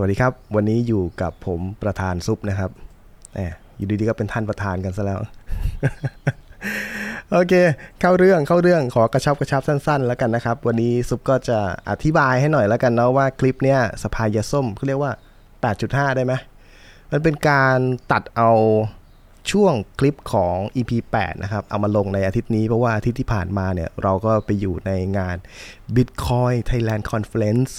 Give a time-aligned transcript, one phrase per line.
[0.00, 2.70] วัสดีครับ วันนี้อยู่กับผมประธานซุปนะครับ
[3.34, 3.40] แหม
[3.76, 5.20] อยู่ดีๆก็เป็นท่านประธานกันซะแล้ว
[7.30, 7.54] โอเค
[8.00, 11.58] เข้าเรื่องเข้าเรื่องขอกระชับกระชับสั้น ๆ แล้วกันนะครับ วันนี้ซุปก็จะ
[11.90, 15.12] อธิบายให้หน่อยแล้วกันเนาะว่าคลิปเนี้ยสภายาส้มเขาเรียกว่า
[15.64, 16.32] 8.5 ได้ไหม
[17.12, 17.78] มันเป็นการ
[18.12, 18.50] ตัดเอา
[19.52, 25.36] ช่วงคลิปของ EP 8 นะครับ เอามาลงในอาทิตย์นี้ เพราะว่าอาทิตย์ที่ผ่านมาเนี่ย เราก็ไปอยู่ในงาน
[25.94, 27.70] Bitcoin Thailand Conference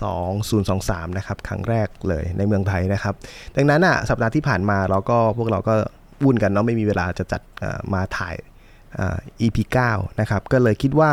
[0.52, 3.14] 2023 นะครับ ครั้งแรกเลยในเมืองไทยนะครับ
[3.56, 5.76] ดังนั้นอะสัปดาห์ที่ผ่านมาเราก็พวกเราก็
[6.24, 7.42] วุ่นกันเนาะไม่มีเวลาจะจัด
[7.94, 8.36] มาถ่าย
[9.42, 9.58] EP
[9.92, 11.12] 9 นะครับ ก็เลยคิดว่า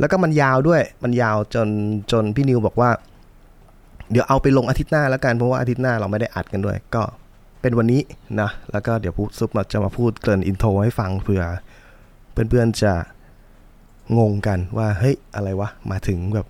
[0.00, 1.68] แล้วก็มันยาวด้วยมันยาวจน
[2.12, 2.90] จนพี่นิวบอกว่า
[4.10, 7.02] เดี๋ยวเอาไปลงอาทิตย์หน้าแล้วกันเพราะว่าอาทิตย์หน้าเราไม่ได้อัดกันด้วย ก็
[7.60, 8.02] เป็นวันนี้
[8.40, 11.44] นะ แล้วก็เดี๋ยวพูดซุปจะมาพูดเกริ่นอินโทรให้ฟังเผื่อ
[12.32, 12.94] เพื่อนๆจะ
[14.18, 16.46] งงกันว่าเฮ้ยอะไรวะ มาถึงแบบ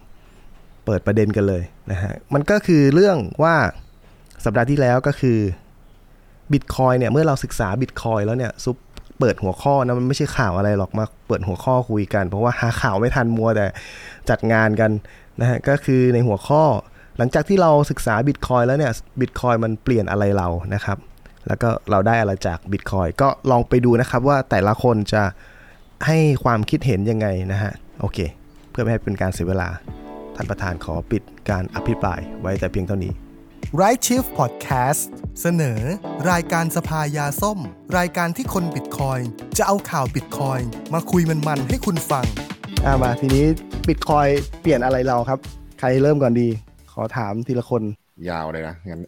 [0.84, 3.54] เปิดประเด็นกันเลยนะฮะ มันก็คือเรื่องว่า
[4.44, 5.38] สัปดาห์ที่แล้วก็คือ
[6.52, 8.76] บิตคอยเนี่ย เมื่อเราศึกษาบิตคอยแล้วเนี่ยซุป
[9.18, 13.66] เปิดหัวข้อนะมันไม่ใช่ข่าวอะไรหรอกมาเปิดหัวข้อคุยกัน เพราะว่าหาข่าวไม่ทันมัวแต่
[14.30, 14.90] จัดงานกัน
[15.40, 16.62] นะฮะก็คือในหัวข้อ
[17.18, 20.98] หลังจากที่เราศึกษาบิตคอยแล้วเนี่ยบิตคอยมันเปลี่ยนอะไรเรานะครับ
[21.46, 25.22] แล้วก็เราได้อะไรจากบิตคอยก็ลองไปดูนะครับว่าแต่ละคนจะ
[26.06, 28.18] ให้ความคิดเห็นยังไงนะฮะ โอเค
[28.70, 29.68] เพื่อไม่ให้เป็นการเสียเวลา
[30.34, 33.12] ท่านประธานขอปิดการอภิปรายไว้แต่เพียงเท่านี้
[33.80, 35.02] Right Chief Podcast
[35.40, 35.80] เสนอ
[36.30, 37.58] รายการสภายาส้ม
[37.98, 39.18] รายการที่คนบิตคอย
[39.58, 40.60] จะเอาข่าวบิตคอย
[40.94, 42.24] มาคุยมัน ๆ ให้คุณฟัง
[42.84, 43.44] อ่ามาทีนี้
[43.88, 44.26] บิตคอย
[44.60, 45.38] เปลี่ยนอะไรเราครับ
[45.80, 46.48] ใครเริ่มก่อนดี
[46.92, 47.82] ขอถามทีละคน
[48.30, 49.02] ยาวเลยนะงั้น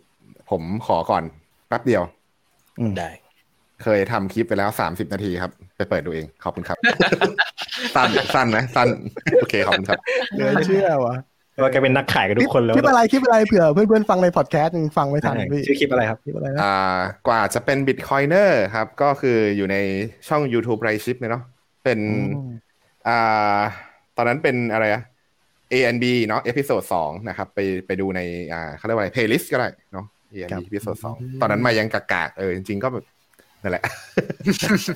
[0.50, 1.22] ผมขอก่อน
[1.68, 2.02] แป๊บเดียว
[2.98, 3.10] ได้
[3.82, 6.78] เคยทำคลิปไปแล้วสามสิบนาทีครับ ไปเปิดดูเอง ขอบคุณครับ
[7.94, 8.88] สั้นสั้นนะสั้น
[9.40, 9.98] โอเค ขอบคุณครับ
[10.32, 11.16] เหลือเชื่อวะ
[11.62, 16.76] ว่าแกเป็นนักขายกับทุกคนแล้วคลิปอะไรคลิปอะไรเผื่อเพื่อนๆฟังในพอดแคสต์ยังฟังไม่ทันพี่ชื่อคลิปอะไรครับคลิปอะไรนะอ่า
[17.28, 19.76] กว่าจะเป็นบิตคอยเนอร์ครับ ก็คืออยู่ใน
[20.28, 21.44] ช่อง YouTube ไรชิปเนี่ยเนาะ
[21.84, 21.98] เป็น
[23.08, 23.60] อ่า
[24.16, 25.02] ตอนนั้นเป็นอะไรอะ
[25.72, 28.20] ANB เนาะเอพิโซดสองนะครับ ไปไปดูใน
[28.52, 33.04] อ่าเขาเรียกว่าอะไร playlist ก็ได้เนาะ ANB เอพิโซดสองตอนนั้นมายังกากๆเออจริงๆก็แบบ
[33.62, 33.82] นั่นแหละ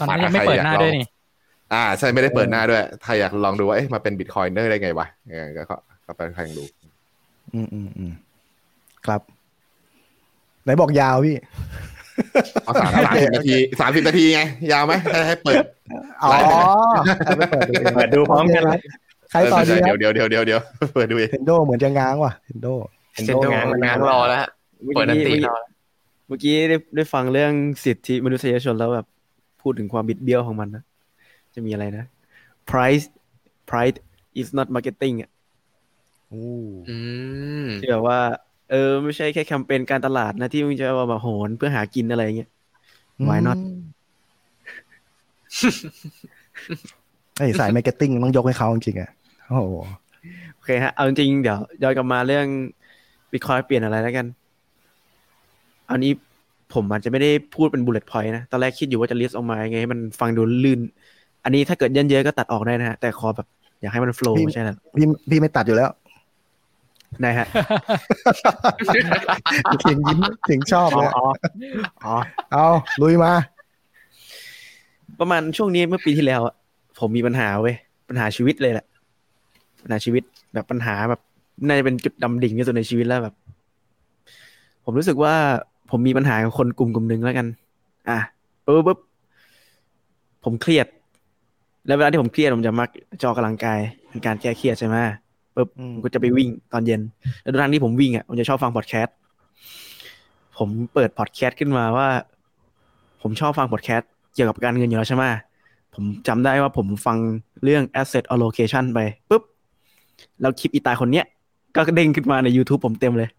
[0.00, 1.06] ตอนนั้นยังไม่เปิดหน้าด้วยนี่
[1.74, 5.76] อ่าใช่ไม่ได้เปิดหน้าด้วยถ้าอยากลองดูว่าเอ๊ะมาเป็น bitcoiner ได้ไงวะเออก็ก็
[6.06, 6.64] ก็ไปฟังดู
[7.54, 8.12] อืมอืมอืม
[9.06, 9.20] ครับ
[10.64, 11.36] ไหนบอกยาวพี่
[12.64, 14.40] เอาสามสามสิบนาทีสามสิบนาทีไง
[14.72, 15.56] ยาวไหมให้ให้เปิด
[16.22, 16.30] อ๋อ
[17.96, 18.78] เปิดดูพร้อมกันเลย
[19.30, 20.60] ใครต่อดีคเดี๋รัยวบเดี๋ยวเดี๋ยวเดี๋ยวเดี๋ยว
[20.94, 22.68] เปิดดูเองเทนโดเหมือนจะง้างว่ะเทนโด
[23.12, 24.48] เห็นเซนโดโดงานงานรอแล้วฮะ
[24.82, 25.56] เมื่อเปิดอันกี้ตีเมื่อกี้รอ
[26.26, 27.52] เมื่อกี้ได้ได้ฟังเรื่อง
[27.84, 29.06] สิทธิมนุษยชนแล้วแบบ
[29.62, 30.82] พูดถึงความบิดเบี้ยวของมันนะ
[31.54, 32.04] จะมีอะไรนะ
[32.70, 33.06] price
[33.70, 33.98] price
[34.40, 35.30] is not marketing อะ
[36.32, 36.40] อื
[37.64, 38.18] มที่แบบว่า
[38.70, 42.50] เออ ไม่ใช่แค่แคมเปญการตลาดนะ ที่มึงจะมาแบบโหนเพื่อหากินอะไรเงี้ย
[43.28, 43.58] why not
[47.38, 49.10] ไอ้สาย marketing ต้องยกให้เขาจริงๆอะ
[49.46, 49.62] โอ้โห
[50.54, 52.46] โอเคฮะ เอาจริงๆเดี๋ยวย้อนกลับมาเรื่อง
[53.32, 54.26] บิตคอยเปลี่ยนอะไรแล้วกัน
[55.90, 56.12] อันนี้
[56.74, 60.80] ผมอาจจะไม่ได้พูดเป็น bullet point นะ ตอนแรกคิดอยู่ว่าจะ list ออกมายังไงให้มันฟังดูลื่น
[61.44, 63.46] อันนี้ถ้าเกิดเยอะๆก็ตัดออกได้นะฮะ แต่ขอแบบ
[63.80, 65.90] อยากให้มัน flow ไม่ใช่เหรอพี่พี่ไม่ตัดอยู่แล้ว
[67.22, 67.46] ได้ฮะ
[69.80, 71.26] เสียงยิ้มเสียงชอบอ๋อเลยอ๋อ
[72.04, 72.14] อ๋อ
[72.52, 72.66] เอา
[73.02, 73.32] ลุยมา
[75.20, 76.54] ประมาณช่วงนี้เมื่อปีที่แล้วอะ
[76.98, 77.74] ผมมีปัญหาเว้ย
[78.08, 78.86] ปัญหาชีวิตเลยแหละ
[79.82, 80.22] ปัญหาชีวิต
[80.54, 81.20] แบบปัญหาแบบ
[81.66, 83.34] น่าจะเป็นจุดดำดิ่งที่สุดในชีวิตแล้วแบบ
[84.84, 85.34] ผมรู้สึกว่า
[85.90, 87.46] ผมมีปัญหากับคนกลุ่มกลุ่มหนึ่งแล้วกัน
[88.08, 88.18] อะ
[88.64, 88.98] ปุ๊บปุ๊บ
[90.44, 90.86] ผมเครียด
[91.86, 92.88] แล้วเวลาที่ผมเครียดผมจะมัก
[93.20, 94.96] จะออกกำลังกายเป็นการแก้เครียดใช่ไหม
[95.54, 97.00] ปุ๊บอืมผมก็จะไปวิ่งตอนเย็น
[97.40, 99.14] แล้วทุกครั้งที่ผมวิ่งอะผมจะชอบฟังพอดแคสต์
[100.58, 102.08] ผมเปิดพอดแคสต์ขึ้นมาว่า
[103.22, 105.24] ผมชอบฟังพอดแคสต์เกี่ยวกับการเงินอยู่แล้วใช่ไหม
[105.94, 107.18] ผมจำได้ว่าผมฟัง
[107.64, 108.98] เรื่อง asset allocation ไป
[109.30, 109.42] ปุ๊บ
[110.40, 111.26] แล้วคลิปอีตาคนเนี้ย
[111.74, 113.30] ก็เด้งขึ้นมาใน YouTube ผมเต็มเลย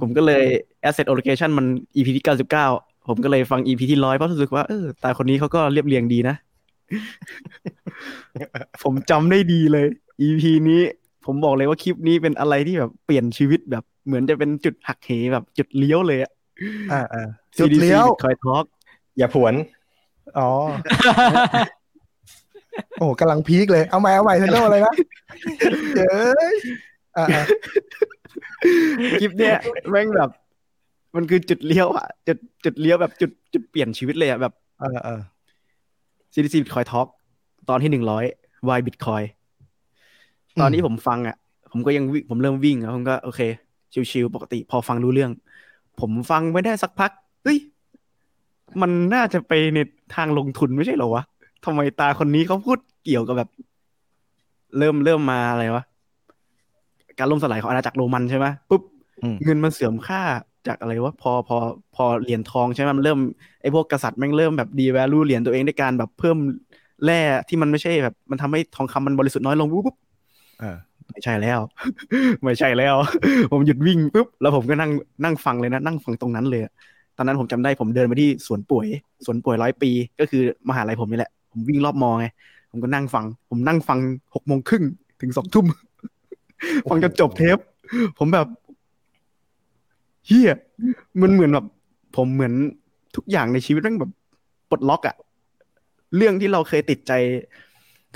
[0.00, 0.44] ผมก็เลย
[0.88, 2.24] asset allocation มัน EP ที่
[2.66, 6.36] 99ผมก็เลยฟัง EP ที่ร้อยเพราะรู้สึกว่าเออตาคนนี้เขาก็เรียบเรียงดีนะ
[8.82, 9.86] ผมจำได้ดีเลย
[10.26, 10.82] EP นี้
[11.26, 16.32] ผมบอกเลยว่าคลิปนี้เป็นอะไรที่แบบเปลี่ยนชีวิตแบบเหมือนจะเป็นจุดหักเหแบบจุดเลี้ยวเลยอะ
[16.92, 17.26] อ่าอ่า
[17.58, 18.64] จุดเลี้ยวคอยทอล์ก
[19.18, 19.54] อย่าผวน
[20.38, 20.50] อ๋อ
[22.98, 24.94] โอ้โหกำลังพีคเลย เอาใหม่เอาใหม่เทนโดเลยนะ
[25.96, 26.16] เย้
[26.52, 26.54] ย
[27.16, 27.44] อ่าอ่า
[29.20, 29.58] คลิปเนี้ย
[29.90, 30.30] แม่งแบบ
[31.16, 34.52] มันคือจุดเลี้ยวอะจุดจุดเลี้ยวแบบจุดจุดเปลี่ยนชีวิตเลยอะแบบ
[34.82, 35.20] อ่าอ่า
[36.32, 37.08] CDC Bitcoin Talk
[37.68, 38.24] ตอนที่หนึ่งร้อย
[38.68, 39.24] Why Bitcoin
[40.60, 41.36] ตอนนี้ผมฟังอะ
[41.72, 43.40] ผมก็ยังวิ่งผมเริ่มวิ่งแล้วผมก็โอเค
[44.10, 45.32] ชิวๆปกติ พอฟังรู้เรื่อง
[46.00, 47.10] ผมฟังไม่ได้สักพัก
[47.44, 47.58] เฮ้ย
[48.80, 49.78] มันน่าจะไปใน
[50.14, 51.22] ทางลงทุนไม่ใช่เหรอวะ
[51.64, 53.50] ทำไมตาคนนี้เขาพูดเกี่ยวกับแบบ
[54.78, 55.84] เริ่มเริ่มมาอะไรวะ
[57.18, 58.82] การล่มสลายของอาณาจักรโรมันใช่ไหมปุ๊บ
[59.22, 60.22] อืมเงินมันเสื่อมค่า
[60.68, 61.56] จากอะไรวะพอพอ
[61.94, 63.18] พอเหรียญทองใช่ไหมมันเริ่ม
[63.62, 66.36] ไอ้พวกกษัตริย์แม่งเริ่มแบบดีแวลูเหรียญตัวเองด้วยการแบบเพิ่ม
[67.04, 69.96] แร่ที่มันไม่ใช่แบบ มันทำให้ทองคำมันบริสุทธิ์น้อยลงปุ๊บปุ๊บ
[70.62, 70.76] อ่า
[71.10, 71.60] ไม่ใช่แล้ว
[72.44, 72.94] ไม่ใช่แล้ว
[73.52, 74.90] ผมหยุดวิ่งปุ๊บแล้วผมก็นั่ง
[75.24, 76.72] นั่งฟังเลยนะ นั่งฟังตรงนั้นเลยอะ
[77.16, 78.86] ตอนนั้นผมจำได้ผมเดินไปที่สวนป่วย
[79.24, 79.90] สวนป่วยร้อยปี
[80.20, 82.26] ก็คือมหาลัยผมนี่แหละ ผมวิ่งรอบมอไง
[82.70, 83.98] ผมก็นั่งฟัง ผมนั่งฟัง
[84.34, 84.84] หกโมงครึ่ง
[85.20, 85.66] ถึงสองทุ่ม
[86.88, 87.58] ฟังจนจบเทป
[88.18, 88.46] ผมแบบ
[90.26, 90.54] เฮีย
[91.20, 91.66] มันเหมือนแบบ
[92.16, 92.52] ผมเหมือน
[93.16, 94.12] ทุกอย่างในชีวิตแม่งแบบ
[94.70, 95.16] ปลดล็อกอะ
[96.16, 97.12] เรื่องที่เราเคยติดใจ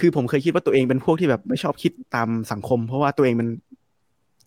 [0.00, 3.48] คือผมเคยคิดว่าตัวเองเป็นพวกที่แบบไม่ชอบคิดตามสังคม เพราะว่าตัวเองมัน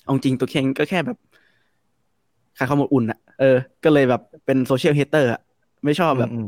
[0.04, 1.18] เอาจริงตัวเองก็แค่แบบ
[2.58, 5.42] ขาดความอบอุ่นอะเออ ก็เลยแบบเป็นโซเชียลเฮเตอร์อะ
[5.86, 6.48] ไม่ชอบแบบอืม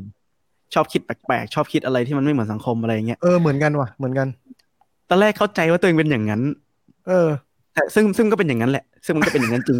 [0.73, 4.27] ชอบคิดแปลกๆ ชอบคิดอะไรที่มันไม่เหมือนสังคมอะไรอย่างเงี้ย เออ เหมือนกันว่ะ เหมือนกัน
[5.09, 6.41] ตอนแรกเข้าใจว่าตัวเองเป็นอย่างนั้น
[7.07, 7.29] เออ
[7.73, 9.77] แต่ซึ่งซึ่งก็เป็นอย่างนั้นแหละ ซึ่งมันก็เป็นอย่างนั้นจริง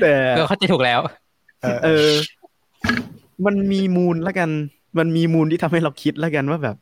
[0.00, 1.00] แต่เออเข้าใจถูกแล้ว
[1.62, 2.10] เออเออ
[3.46, 4.50] มันมีมูลแล้วกัน
[4.98, 6.76] มันมีมูลที่ทำให้เราคิดแล้วกันว่าแบบ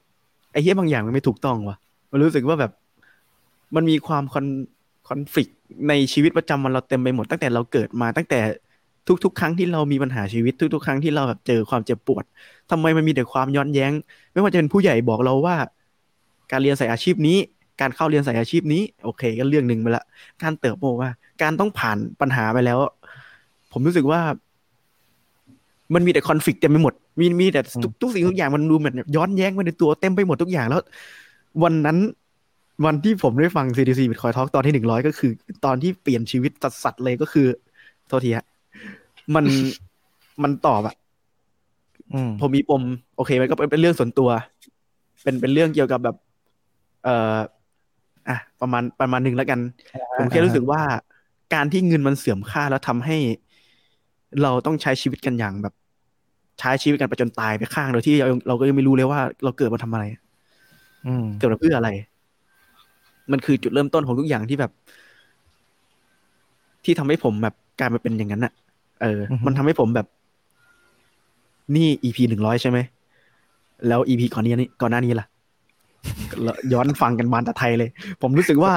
[0.53, 1.77] ไอ้เหี้ยบางอย่างมันไม่ถูกต้องว่ะ
[2.13, 2.73] มันรู้สึกว่าแบบ
[3.75, 4.47] มันมีความคอน
[5.09, 5.51] คอนฟ lict
[5.89, 8.41] ในชีวิตประจำวันเราเต็มไปหมดตั้งแต่เราเกิดมาตั้งแต่
[9.25, 12.25] ทุกๆ ครั้งที่เรามีปัญหาชีวิตทุก ๆ ครั้งที่เราแบบเจอความเจ็บปวด
[12.71, 13.93] ทำไมมันมีแต่ความย้อนแย้ง
[14.33, 15.57] ไม่ว่าจะเป็นผู้ใหญ่บอกเราว่า
[16.51, 17.39] การเรียนสายอาชีพนี้
[17.81, 20.05] การเข้าเรียนสายอาชีพนี้ โอเค ก็เรื่องหนึ่งไปละ
[20.43, 21.11] การเติบโตว่า
[21.43, 22.79] การต้องผ่านปัญหาไปแล้ว
[23.73, 24.21] ผมรู้สึกว่า
[25.95, 30.81] มันมีแต่คอนฟ lict เต็มไปหมด มีมีแต่ทุกทุกสิ่งทุกอย่างมันดูเหมือนย้อนแย้งไปในตัวเต็มไปหมดทุกอย่างแล้ว
[31.63, 31.99] วันนั้น
[32.85, 35.31] วันที่ผมได้ฟัง CDC Bitcoin Talk ตอนที่หนึ่งร้อยก็คือ
[35.65, 37.47] ตอนที่เปลี่ยนชีวิตสัสๆเลยก็คือ
[38.09, 38.47] โทษทีฮะ
[39.35, 39.45] มัน
[40.43, 40.95] มันตอบอะ
[42.15, 42.83] อืมผมมีปม
[43.17, 44.31] โอเค มันก็เป็นเป็นเรื่องส่วนตัว
[45.23, 46.17] เป็นเป็นเรื่องเกี่ยวกับแบบ
[47.05, 47.37] เอ่อ
[48.29, 49.61] อะประมาณประมาณหนึ่งแล้วกัน
[50.19, 50.81] ผมแค่รู้สึกว่า
[51.55, 53.17] การที่เงินมันเสื่อมค่าแล้วทำให้
[54.43, 55.75] เราต้องใช้ชีวิตกันอย่างแบบ
[56.61, 60.05] ใช้ชีวิตกันไปจนตายไปข้างโดยที่เราเราก็ยังไม่รู้เลยว่า เราเกิดมาทำอะไร
[61.07, 61.91] อืมเกิดมาเพื่ออะไร
[63.33, 64.73] มันคือจุดเริ่มต้นของทุกอย่างที่แบบ
[66.85, 68.53] ที่ทำให้ผมแบบกลายมาเป็นอย่างนั้นอะ
[69.03, 70.07] เอออือฮึมันทำให้ผมแบบ
[71.77, 72.79] นี่ EP หนึ่งร้อยใช่ไหม
[73.89, 75.36] แล้ว EP ก่อนนี้นี่ก่อนหน้านี้ล่ะแล้ว
[76.73, 77.91] ย้อนฟังกันบานตะไทยเลย
[78.23, 78.73] ผมรู้สึกว่า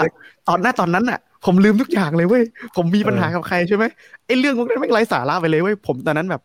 [0.48, 2.44] ตอนหน้าตอนนั้นอะผมลืมทุกอย่างเลยเว้ย
[2.76, 3.86] ผมมีปัญหากับใครใช่ไหม
[4.26, 6.42] ไอ้เรื่องพวกนั้นไม่งไร้สาระไปเลยเว้ยผมตอนนั้นแบบ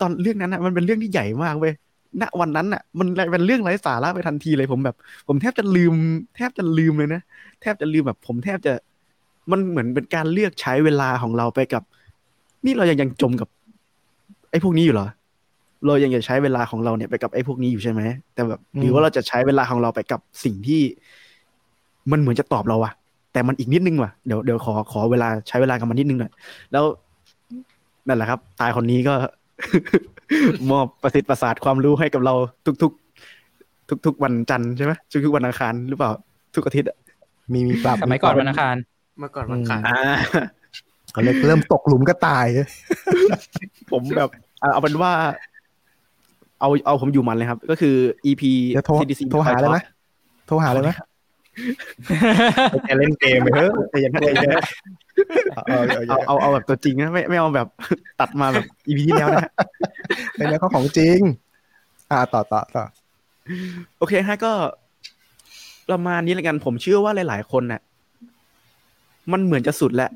[0.00, 1.72] ตอนเรื่องนั้นอะมันเป็นเรื่องที่ใหญ่มากเว้ย
[2.20, 4.96] ณวันนั้นอะมันเป็นเรื่องไร้สาระไปทันทีเลยผมแบบ
[5.28, 5.94] ผมแทบจะลืม
[6.36, 7.22] แทบจะลืมเลยนะ
[7.60, 8.72] แทบจะลืมแบบ ผมแทบจะ
[9.50, 11.82] มันเหมือนเป็นการเลือกใช้เวลาของเราไปกับ
[12.64, 13.48] นี่เรายังยังจมกับ
[14.50, 15.08] ไอ้พวกนี้อยู่เหรอ
[15.86, 18.00] เรายังจะใช้เวลาของเราเนี่ยไปกับไอ้พวกนี้อยู่ใช่ไหม
[18.34, 20.82] แต่แบบหรือว่าเราจะใช้เวลาของเราไปกับสิ่งที่
[22.10, 22.92] มันเหมือนจะตอบเราอะ
[23.32, 26.32] แต่มันอีกนิดนึงว่ะเดี๋ยวเดี๋ยวขอขอเวลาใช้เวลากับมันนิดนึงหน่อย
[26.72, 26.84] แล้ว
[28.06, 29.14] นั่นแหละครับ ตายคนนี้ก็
[30.70, 32.34] มอบประสิทธิ์ประสาทความรู้ให้กับเรา
[32.82, 32.92] ทุก
[33.42, 34.92] ๆ ทุก ๆ วันจันทร์ใช่ไหม
[35.24, 36.10] ทุกๆวันอังคารหรือเปล่า
[36.54, 36.96] ทุกอาทิตย์อะ
[37.52, 38.76] มีมีปรับสมัยก่อนวันอังคาร
[39.18, 40.00] เมื่อก่อนวันขายอ่า
[41.12, 42.46] เขาเรียกเริ่มตกหลุมก็ตาย
[43.92, 45.12] ผมแบบเอาเอาเป็นว่า
[46.60, 47.94] เอาเอาผมอยู่มันเลยครับ ก็คือ
[48.26, 49.78] EP เดี๋ยวโทร CDC โทรหาเลยไหม
[50.46, 50.90] โทรหาเลยไหม
[52.86, 54.50] แกเล่นเกมไปเถอะใจเย็นใจเย็น
[55.54, 57.68] เอาเอาเอาเอาเอาเอาแบบตัวจริงนะไม่ไม่เอาแบบ
[58.20, 59.50] ตัดมาแบบ EP ที่แล้วนะ
[60.34, 61.18] เป็นเรื่องของจริง
[62.10, 62.84] อ่าต่อต่อต่อ
[63.98, 64.52] โอเคฮะก็
[65.90, 67.80] ประมาณนี้แล้วกันผมเชื่อว่าหลาย ๆ คนน่ะ
[69.32, 70.10] มันเหมือนจะสุดแล้ว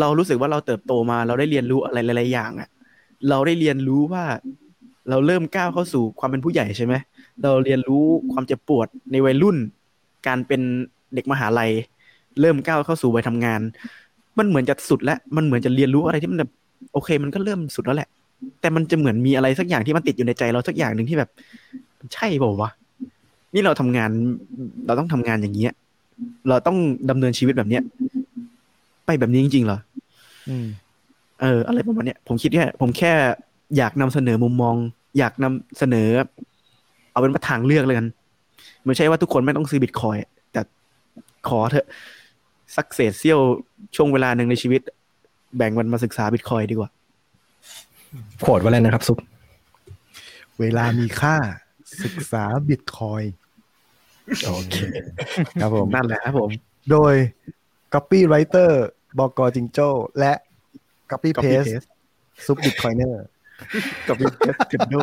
[0.00, 2.68] เรารู้สึกว่าเราเติบโตมา เราได้เรียนรู้อะไรหลาย ๆ อย่างอะ
[3.28, 4.24] เราได้เรียนรู้ว่า
[5.10, 6.94] เราเริ่มก้าวเข้าสู่ความเป็นผู้ใหญ่ใช่ไหม
[7.42, 9.56] เราเรียนรู้ความเจ็บปวดในวัยรุ่น
[10.26, 10.60] การเป็น
[11.14, 11.70] เด็กมหาลัย
[12.40, 13.60] เริ่มก้าวเข้าสู่วัยทำงาน
[14.38, 16.50] มันเหมือนจะสุดแล้วมันเหมือนจะเรียนรู้อะไรที่มันแบบ
[16.92, 18.08] โอเค มันก็เริ่มสุดแล้วแหละ
[18.60, 21.30] แต่มันจะเหมือนมีอะไรสักอย่างที่มันติดอยู่ในใจเราสักอย่างหนึ่งที่แบบ
[22.14, 22.70] ใช่เปล่าวะ
[23.54, 24.10] นี่เราทำงาน
[24.86, 25.72] เราต้องทำงานอย่างเงี้ย
[26.48, 26.76] เราต้อง
[27.10, 27.82] ดำเนินชีวิตแบบเนี้ย
[29.06, 29.78] ไปแบบนี้จริงๆเหรอ
[30.48, 30.66] อืม
[31.40, 33.12] เออ อะไรประมาณเนี้ยผมคิดแค่ผมแค่
[33.76, 34.76] อยากนำเสนอมุมมอง
[35.18, 36.08] อยากนำเสนอ
[37.10, 38.06] เอาเป็นว่าทางเลือกเลยกัน
[38.84, 40.60] ไม่ใช่ว่าทุกคนไม่ต้องซื้อบิตคอยน์แต่
[41.48, 41.86] ขอเถอะ
[42.76, 43.40] สักเศษเสี้ยว
[43.96, 44.80] ช่วงเวลาหนึ่งในชีวิต
[45.56, 46.90] แบ่งมันมาศึกษาบิตคอยน์ดีกว่า
[48.40, 49.18] โขดไว้เลยนะครับ ซุป
[50.60, 51.36] เวลามีค่า
[52.04, 53.22] ศึกษาบิตคอย
[54.46, 54.76] โอเค
[55.60, 56.50] ครับผม นั่นแหละครับผม
[56.90, 57.14] โดย
[57.94, 58.70] copywriter
[59.18, 59.88] บอกกจิงโจ้
[60.18, 60.32] และ
[61.10, 61.86] Copy Copy Paste Paste
[62.46, 63.24] ซุปบิตคอยเนอร์
[64.08, 64.94] กับวิเทสเทนโด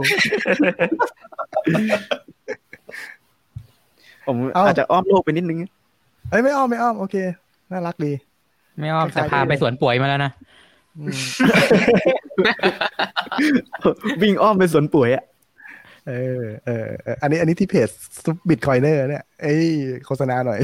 [4.27, 5.57] ผมเอ้าอาจจะอ้อมโลกไปนิดนึง
[6.29, 7.15] เอ้ยไม่อ้อมไม่อ้อมโอเค
[7.71, 8.13] น่ารักดี
[8.79, 10.31] ไม่อ้อมคล้ายๆจะพาไปสวนป่วยมาแล้วนะ
[10.97, 11.19] อืม
[14.21, 15.23] วิ่งอ้อมไปสวนป่วยอะ
[16.07, 17.89] เออเออเอออันนี้อันนี้ที่เพจ
[18.23, 19.63] ซุปบิตคอยเนอร์เนี่ยเอ้ย
[20.05, 20.59] โฆษณาหน่อย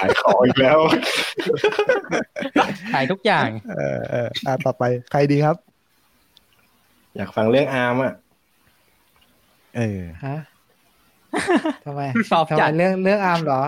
[0.00, 0.78] ขายของอีกแล้ว
[2.94, 5.56] ขายทุกอย่าง เออเอออะต่อไปใครดีครับ
[7.16, 8.12] อยากฟังเรื่องอาร์มอะ
[9.74, 9.80] เออ
[10.22, 10.34] ฮะ
[11.84, 12.00] ทำไม
[12.30, 13.62] ตอบทำจัไมดเรื่องเรื่องอาร์มเหรอ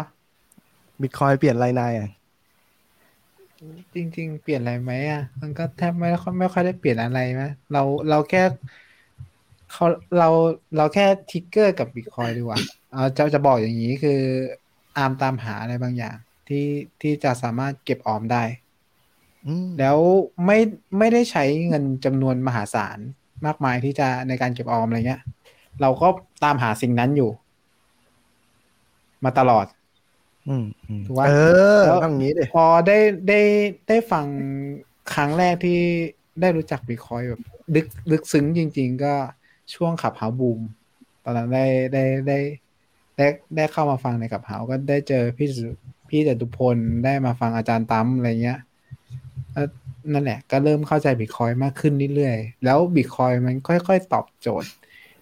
[1.00, 2.08] บิตคอยเปลี่ยนรายนายอะ
[3.94, 7.42] จริง ๆ เปลี่ยนอะไรไหมอะ มันก็แทบไม่ค่อยไม่ค่อยได้เปลี่ยนอะไรไหม
[7.72, 8.40] เราเราแค่
[9.70, 9.84] เขา
[10.18, 10.28] เรา
[10.76, 12.60] เราแค่ทิกเกอร์กับบิตคอยดีกว่า
[12.92, 14.20] เอาจะจะบอกอย่างนี้คือ
[14.96, 16.16] อาร์มตามหาอะไรบางอย่าง
[16.48, 16.66] ที่
[17.00, 18.42] ที่จะสามารถเก็บออมได้
[19.46, 19.98] อืมแล้ว
[20.44, 20.58] ไม่
[20.98, 22.98] ไม่ได้ใช้เงินจำนวนมหาศาล
[23.46, 25.22] มากมายที่จะในการเก็บออมอะไรเงี้ย
[25.80, 26.08] เราก็
[26.44, 27.30] ตามหาสิ่งนั้นอยู่
[29.24, 29.66] มาตลอด
[30.48, 31.32] อืมอืมถูกปะเอ
[31.76, 33.40] อแล้วต้องอย่างนี้ดิพอได้ได้
[33.88, 34.26] ได้ฟัง
[35.14, 35.78] ครั้งแรกที่
[36.40, 37.42] ได้รู้จักบิตคอยแบบ
[37.74, 39.14] ลึกลึกซึ้งจริง ๆ ก็
[39.74, 40.60] ช่วงขับเฮาบูม
[41.24, 42.38] ตอนนั้นได้ได้ได้
[43.16, 45.58] ได้ได้เข้ามาฟังในขับเฮาก็ได้เจอพี่จ
[46.08, 48.69] พี่จตุพลได้มาฟังอาจารย์ตั้มอะไรเงี้ยแล้ว
[50.12, 54.70] นั่นแหละ ก็เริ่มเข้าใจบิตคอยมากขึ้นเรื่อยๆ แล้วบิตคอยมันค่อยๆ ตอบโจทย์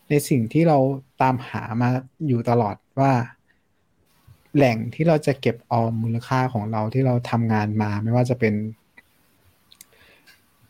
[0.09, 0.79] ในสิ่งที่เรา
[1.23, 1.89] ตามหามา
[2.27, 3.13] อยู่ตลอดว่า
[4.57, 8.55] แหล่งที่เราจะเก็บออมมูลค่าของเราที่เราทำงานมาไม่ว่าจะเป็น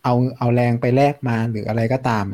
[0.02, 2.24] เอาเอาแรงไปแลกมาหรืออะไรก็ตาม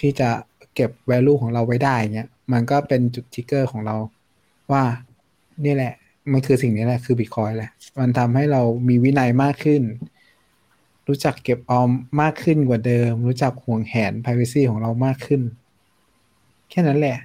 [0.00, 0.28] ที่จะ
[0.74, 3.96] เก็บ value ของเราไว้ได้เงี้ยมันก็เป็นจุดทิกเกอร์ของเรา
[4.72, 4.84] ว่า
[5.64, 5.94] นี่แหละ
[6.32, 7.70] มันคือสิ่งนี้แหละคือบิตคอยแหละ
[8.00, 9.82] มันทำให้เรามีวินัยมากขึ้น
[11.08, 15.40] รู้จักเก็บออมมากขึ้นกว่าเดิม รู้จักห่วงแหน privacy ของเรามากขึ้น
[16.70, 17.16] แค่นั้นแหละ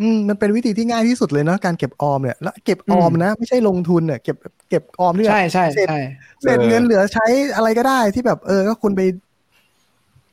[0.00, 4.36] อืมมันเป็นวิธีที่ง่ายที่สุดเลยเนาะการเก็บออมเนี่ยแล้วเก็บออมนะ ไม่ใช่ลงทุนเนี่ยเก็บ
[4.70, 6.00] เก็บออมที่แบบใช่ใช่เสร็จใช่
[6.42, 7.26] เศษเงินเหลือใช้
[7.56, 9.00] อะไรก็ได้ที่แบบเออก็คุณไป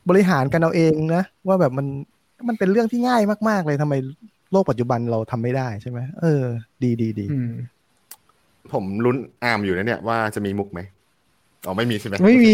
[0.08, 1.86] บริหารกันเอาเองนะว่าแบบมัน
[2.48, 3.94] มันเป็นเรื่องที่ง่ายมากๆเลยทำไม
[4.52, 6.42] โลกปัจจุบันเราทำไม่ได้ใช่ไหมเออ
[6.82, 7.52] ดีดีดีอืม
[8.72, 10.80] ผมลุ้นอาร์มอยู่นะเนี่ยว่าจะมีมุกไหม
[11.66, 12.52] อ๋อไม่มีใช่ไหมไม่มี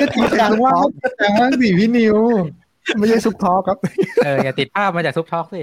[0.00, 2.16] ก็จริงจังว่ากจริงจังว่าสิพี่นิว
[2.98, 3.78] ไม่ใช่ซุปทอกครับ
[4.24, 5.62] เอออย่าติดภาพมาจากซุปท็อกสิ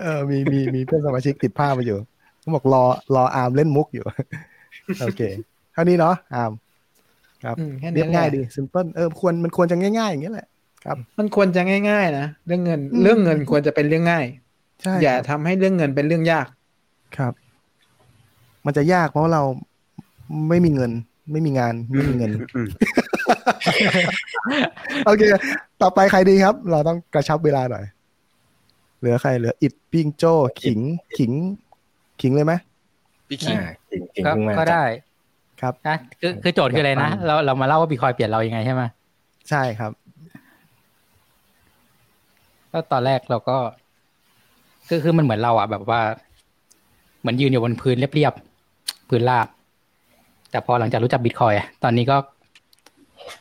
[0.00, 1.98] เออมีมีมีเพื่อนสมาชิกติดภาพมาอยู่
[2.40, 2.84] เขาบอกรอ
[3.14, 4.04] รออาร์มเล่นมุกอยู่
[5.02, 5.22] โอเค
[5.72, 6.52] เท่านี้เนาะอาร์ม
[7.44, 7.56] ครับ
[7.94, 10.46] เรียบง่ายดีซิมเพิลเออควรมันควรจะง่ายๆอย่างนี้ยแหละ
[10.84, 14.26] ครับ มันควรจะง่าย ๆ นะเรื่องเงินเรื่องเงินควรจะเป็นเรื่องง่าย
[14.82, 16.46] ใช่อย่าครับทำให้เรื่องเงินเป็นเรื่องยาก
[17.16, 17.32] ครับ
[18.66, 19.42] มันจะยากเพราะเรา
[20.48, 20.92] ไม่มีเงิน
[21.32, 22.30] ไม่มีงาน ไม่มีเงิน
[25.06, 25.22] โอเค
[25.82, 27.84] ต่อไปใครดีครับ เราต้องกระชับเวลาหน่อย
[28.98, 30.80] เหลือใคร เหลืออิดปิ้งโจ้ขิง
[31.16, 31.32] ขิง
[32.20, 32.52] ขิงเลยไหม
[33.28, 34.84] พี่คิงอ่าจริงจริงก็เพิ่งมาก็ได้
[35.60, 38.82] ครับนะคือคือโจทย์คืออะไรนะ เราเรามาเล่าว่าบิตคอยเปลี่ยนเรายังไงใช่ไหม
[39.50, 39.92] ใช่ครับ
[42.72, 43.56] ก็ตอนแรกเราก็
[44.88, 46.00] คือคือมันเหมือนเราอะแบบว่า
[47.20, 49.46] เหมือนยืนอยู่บนพื้นเรียบๆพื้นราบ
[50.52, 52.16] แต่พอหลังจากรู้จักบิตคอยอะตอนนี้ก็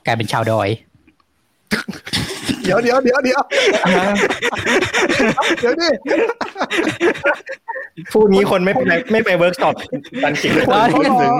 [0.05, 0.69] กลายเป็นชาวดอย
[2.63, 3.41] เดี๋ยวเดี๋ยวเดี๋ยวเดี๋ยว
[5.59, 5.89] เดี๋ยวดิ
[8.11, 8.79] พูดงี้คนไม่ไป
[9.11, 9.75] ไม่ไปเวิร์กช็อป
[10.23, 11.33] ตันขิงร้อยลึกซึ้ง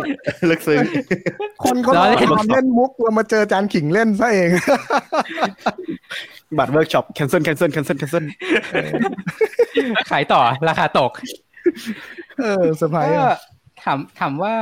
[0.49, 0.79] ลึกซึ้ง
[1.63, 4.49] คนเขาล้อเล่นทำเล่นมุกเรามาเจอจานขิงเล่นซะเอง
[6.57, 8.23] บัตรเวิร์กช็อป cancel cancel cancel cancel
[10.09, 11.11] ขายต่อราคาตก
[12.39, 13.37] เออเซอร์ไพรส์ก็อะ
[13.83, 14.55] ถามถามว่า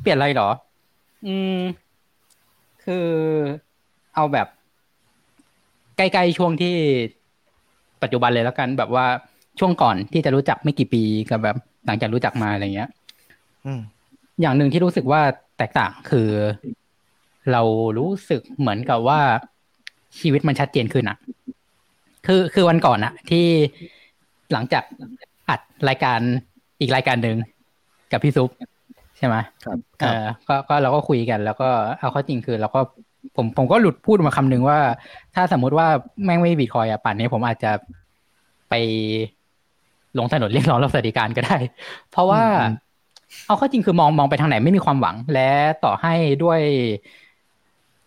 [0.00, 0.50] เปลี่ยนอะไรเหรอ
[1.26, 1.60] อืม
[2.84, 3.08] คือ
[4.14, 4.46] เอาแบบ
[5.96, 6.74] ใกล้ๆช่วงที่
[8.02, 9.06] ปัจจุบันเลยแล้วกัน แบบว่า
[9.58, 12.90] ช่วงก่อนที่จะรู้จักไม่กี่ปีกับแบบ หลังจากรู้จักมาอะไรเงี้ย
[13.66, 13.80] อืม
[14.40, 15.20] อย่างหนึ่งที่รู้สึกว่า
[15.58, 16.28] แตกต่างคือ
[17.52, 17.62] เรา
[17.98, 19.20] รู้สึกเหมือนกับว่า
[20.20, 21.18] ชีวิตมันชัดเจนขึ้นอะ
[22.26, 23.46] คือคือวันก่อนอะที่
[24.52, 24.84] หลังจาก
[25.48, 26.20] อัดรายการ
[26.80, 27.36] อีกรายการหนึ่ง
[28.12, 28.50] กับพี่ซุป
[29.18, 31.68] ใช่ไหมครับเออก็ก็เราก็คุยกัน แล้วก็
[32.00, 32.80] เอาเข้อจริงคือเราก็
[33.36, 34.78] ผมผมก็หลุดพูดมาคำหนึ่งว่า
[35.34, 35.86] ถ้าสมมุติว่า
[36.24, 37.70] แม่งไม่มีบิตคอยอะป่านนี้ผมอาจจะ
[38.70, 38.74] ไป
[40.18, 41.58] ลงถนนเรียกร้องรับสวัสดิการก็ได้
[42.10, 42.42] เพราะว่า
[43.46, 45.50] เอาเข้อจริงคือมองมองไปทางไหนไม่มีความหวัง และ
[45.84, 46.60] ต่อให้ด้วย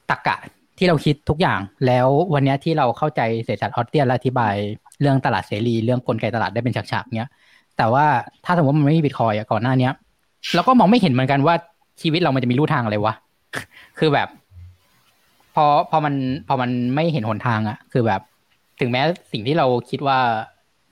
[0.09, 0.37] ตรกกะ
[0.77, 4.53] ที่เราคิดทุกอย่าง แล้ววันเนี้ยที่เราเข้าใจเศรษฐศาสตร์ออสเตรียและอธิบาย
[5.01, 7.29] เรื่องตลาดเสรี เรื่องกลไกตลาดได้เป็นฉากๆเนี้ย
[7.77, 8.05] แต่ว่า
[8.45, 9.93] ถ้าสมมติมันไม่มีบิตคอยอะก่อนหน้าเนี้ย
[10.55, 11.55] เราก็มองไม่เห็นเหมือนกันว่า
[12.01, 13.13] ชีวิตเรามันจะมีรูทางอะไรวะ
[13.99, 14.27] คือแบบ
[15.55, 16.13] พอพอมัน
[16.47, 18.21] พอมันไม่เห็นหนทางอะคือแบบ
[18.79, 20.17] ถึงแม้สิ่งที่เราคิดว่า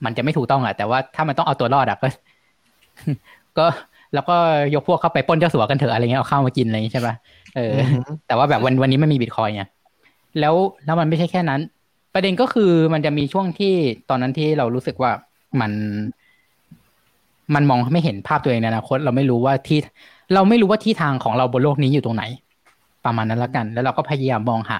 [0.04, 2.08] มันจะไม่ถูกต้องอะแต่ว่าถ้ามันต้องเอาตัวรอดอะก็
[3.58, 3.66] ก็
[4.14, 4.36] แล้วก็
[4.74, 7.14] ยกพวกเข้าไปปล้นเจ้าสัวกันเถอะอะไรเงี้ยเอาข้าวมากินอะไรอย่างงี้ใช่ปะ
[7.56, 9.62] เอออ แต่ว่าแบบวันวันนี้ไม่มีบิตคอยน์ไง
[10.40, 10.54] แล้ว
[10.84, 11.60] แล้วมันไม่ใช่แค่นั้น
[12.14, 13.74] ประเด็นก็คือมันจะมีช่วงที่
[14.10, 15.10] ตอนนั้นที่เรารู้สึกว่า
[15.60, 15.72] มัน
[17.54, 19.78] มันมองไม่เห็นภาพตัวเองในอนาคต เราไม่รู้ว่าที่
[20.34, 22.24] เราไม่รู้ว่าที่ทางของเราบนโลกนี้อยู่ตรงไหน
[23.04, 24.78] ประมาณนั้นละกัน แล้วเราก็พยายามมองหา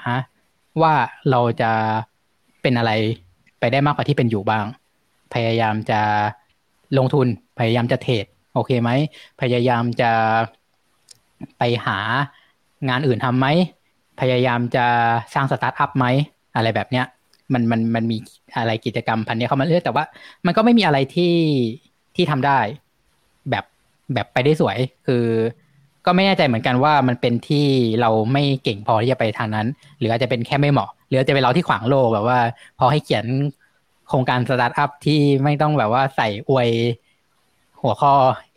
[0.82, 0.94] ว่า
[1.30, 1.70] เราจะ
[2.62, 2.92] เป็นอะไร
[3.60, 4.64] ไปได้มากกว่าที่เป็นอยู่บ้าง
[5.34, 6.00] พยายามจะ
[6.98, 7.26] ลงทุน
[7.58, 8.24] พยายามจะเทรด
[8.54, 8.90] โอเคไหม
[9.40, 10.10] พยายามจะ
[11.58, 11.98] ไปหา
[12.88, 13.46] งานอื่นทำไหม
[14.20, 14.86] พยายามจะ
[15.34, 16.06] สร้างสตาร์ทอัพไหม
[16.56, 17.06] อะไรแบบเนี้ย
[17.52, 18.16] มันมันมันมี
[18.56, 20.04] อะไรกิจกรรมพรรค์นี้เข้ามาเรื่อยแต่ว่า
[20.46, 21.34] มันก็ไม่มีอะไรที่
[22.16, 22.58] ที่ทำได้
[23.50, 23.64] แบบ
[24.14, 25.24] แบบไปได้สวย คือ
[26.06, 27.66] ก็ไม่แน่ใจเหมือนกันว่ามันเป็นที่
[28.00, 29.66] เราไม่เก่งพอที่จะไปทางนั้น
[29.98, 32.38] หรืออาจจะเป็นแค่ไม่เหมาะ หรืออาจจะเป็นเราที่ขวางโลกแบบว่า
[32.78, 33.24] พอให้เขียน
[34.08, 36.68] โครงการสตาร์ทอัพที่ไม่ต้องแบบว่าใส่อวย
[37.82, 38.12] หัวข้อ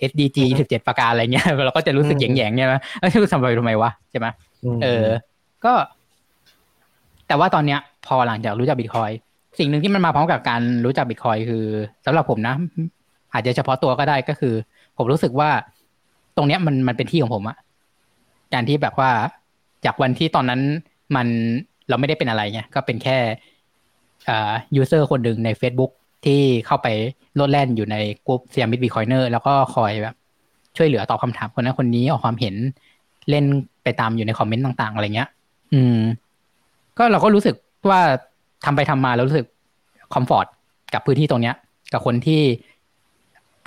[0.10, 4.28] SDG 17 ประการอะไรเงี้ยเราก็จะรู้สึกแยงๆเนี่ยนะเอ้ยทำไปทำไมวะใช่ไหม
[4.84, 5.06] เออ
[5.66, 5.74] ก็
[7.28, 9.12] แต่ว่าตอนเนี้ย พอหลังจากรู้จักบิตคอย
[9.60, 11.66] สิ่งหนึ่งที่มันมาพร้อมกับการรู้จักบิตคอยคือ
[12.06, 12.56] สำหรับผมนะ
[13.34, 14.54] อาจจะเฉพาะตัวก็ได้ก็คือ
[14.98, 15.50] ผมรู้สึกว่า
[16.36, 17.58] ตรงเนี้ยมันมันเป็นที่ของผมอะ
[18.54, 19.12] การที่แบบว่า
[19.86, 20.62] จากวันที่ตอนนั้น
[21.16, 21.28] มัน
[21.90, 23.18] เราไม่ได้เป็นอะไรเงี้ยก็เป็นแค่
[24.30, 25.92] อ่า user คนหนึ่งใน Facebook
[26.26, 26.88] ที่เข้าไป
[27.36, 27.96] โลดแล่นอยู่ใน
[28.28, 30.16] กลุ่ม Siamese Bitcoiners แล้วก็คอยแบบ
[30.78, 32.56] ช่วยเหลือตอบคำถามคนนั้นคนนี้ออกความเห็น
[33.30, 33.46] เล่น
[33.84, 35.30] ไปตามอยู่ในคอมเมนต์ต่าง ๆ อะไรเงี้ย
[35.74, 36.00] อืม
[36.98, 37.56] ก็เราก็รู้สึก
[37.90, 38.00] ว่า
[38.66, 39.48] ทำไปทำมาแล้วรู้สึก
[40.14, 40.48] comfort
[40.94, 41.56] กับพื้นที่ตรงเนี้ย
[41.94, 42.42] กับคนที่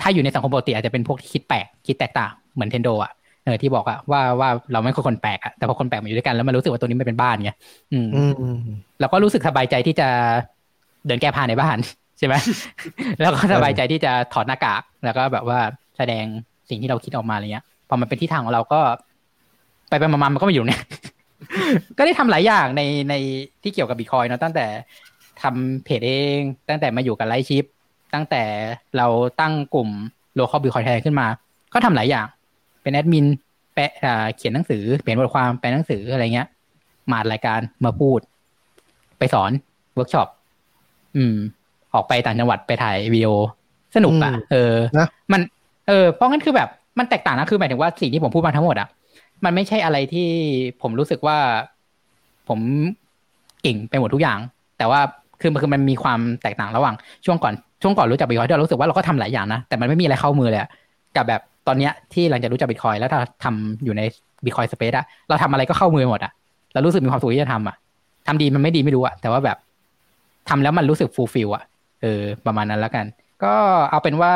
[0.01, 3.11] ถ้าอยู่ในสังคมปกติอาจจะเป็นพวกที่คิดแปลกคิดแตกต่างเหมือนเทนโดอะ
[3.45, 7.51] เออที่บอกอะว่าว่าเราไม่ใช่คนแปลกอะแต่พอคนแปลกมาอยู่ด้วยกันแล้วมันรู้สึกว่าตัวนี้มันเป็นบ้านไง
[7.93, 8.23] อืมอื
[8.55, 8.57] ม
[8.99, 10.07] เราก็รู้สึกสบายใจที่จะ
[11.07, 11.77] เดินแก้ผ้าในบ้าน
[12.17, 12.35] ใช่ไหม
[13.21, 15.59] แล้วก็สบายใจที่จะถอดหน้ากากแล้วก็แบบว่า
[15.97, 16.25] แสดง
[16.69, 18.79] สิ่งที่เราคิดออกมาอะไรเงี้ยพอมันเป็นที่ทางของเราก็
[19.89, 20.81] ไปไปมาๆมันก็มาอยู่เนี่ย
[21.97, 23.13] ก็ได้ทำหลายอย่างในใน
[23.63, 24.65] ที่เกี่ยวกับบิตคอยเนาะตั้งแต่
[25.41, 27.65] ทำเพจเอง ตั้งแต่มาอยู่กับ Right Shift
[28.13, 28.43] ตั้งแต่
[28.97, 29.07] เรา
[29.41, 29.89] ตั้งกลุ่ม
[30.33, 31.27] local bitcoin ไทยขึ้นมา
[31.73, 32.25] ก็ทำหลายอย่าง
[32.81, 33.25] เป็นแอดมิน
[33.73, 36.47] แปะอ่าเขียนหนังสือเขียนบทความแปลหนังสืออะไรเงี้ย
[37.11, 38.19] มาอัดรายการมาพูด
[39.17, 39.51] ไปสอน
[39.95, 40.27] เวิร์กช็อป
[41.17, 41.35] อืม
[41.93, 43.31] ออกไปต่างจังหวัดไปถ่ายวีดีโอ
[43.95, 45.41] สนุกอะอืมเออนะมัน
[45.87, 48.87] เออเพราะงั้นคือแบบมันแตกต่างนะคือหมายถึงว่าสิ่งที่ผมพูดมาทั้งหมดอะ
[49.45, 50.29] มันไม่ใช่อะไรที่
[50.81, 51.37] ผมรู้สึกว่า
[52.47, 52.59] ผม
[53.61, 54.39] เก่งไปหมดทุกอย่าง
[54.77, 54.99] แต่ว่า
[55.41, 60.69] คือมันคือมันมีความแตกต่างระหว่าง ช่วงก่อน ช่วงก่อนรู้จักบิตคอยน์ที่เรารู้สึกว่าเราก็ทำหลายอย่างนะแต่มันไม่มีอะไรเข้ามือเลยอะ
[61.15, 64.01] กับแบบตอนเนี้ยที่หลังจากรู้จักบิตคอยน์แล้วถ้าทำอยู่ใน
[64.45, 66.31] bitcoin space อะเราทำอะไรก็เข้ามือหมดอะ
[66.73, 67.75] เรารู้สึกมีความสุขที่จะทำอะ
[68.27, 69.57] ทำดีมันไม่ดีไม่รู้อะแต่ว่าแบบ
[70.49, 71.63] ทำแล้วมันรู้สึก fulfill อะ
[72.01, 73.05] เออประมาณนั้นแล้วกัน
[73.43, 73.53] ก็
[73.89, 74.31] เอาเป็นว่า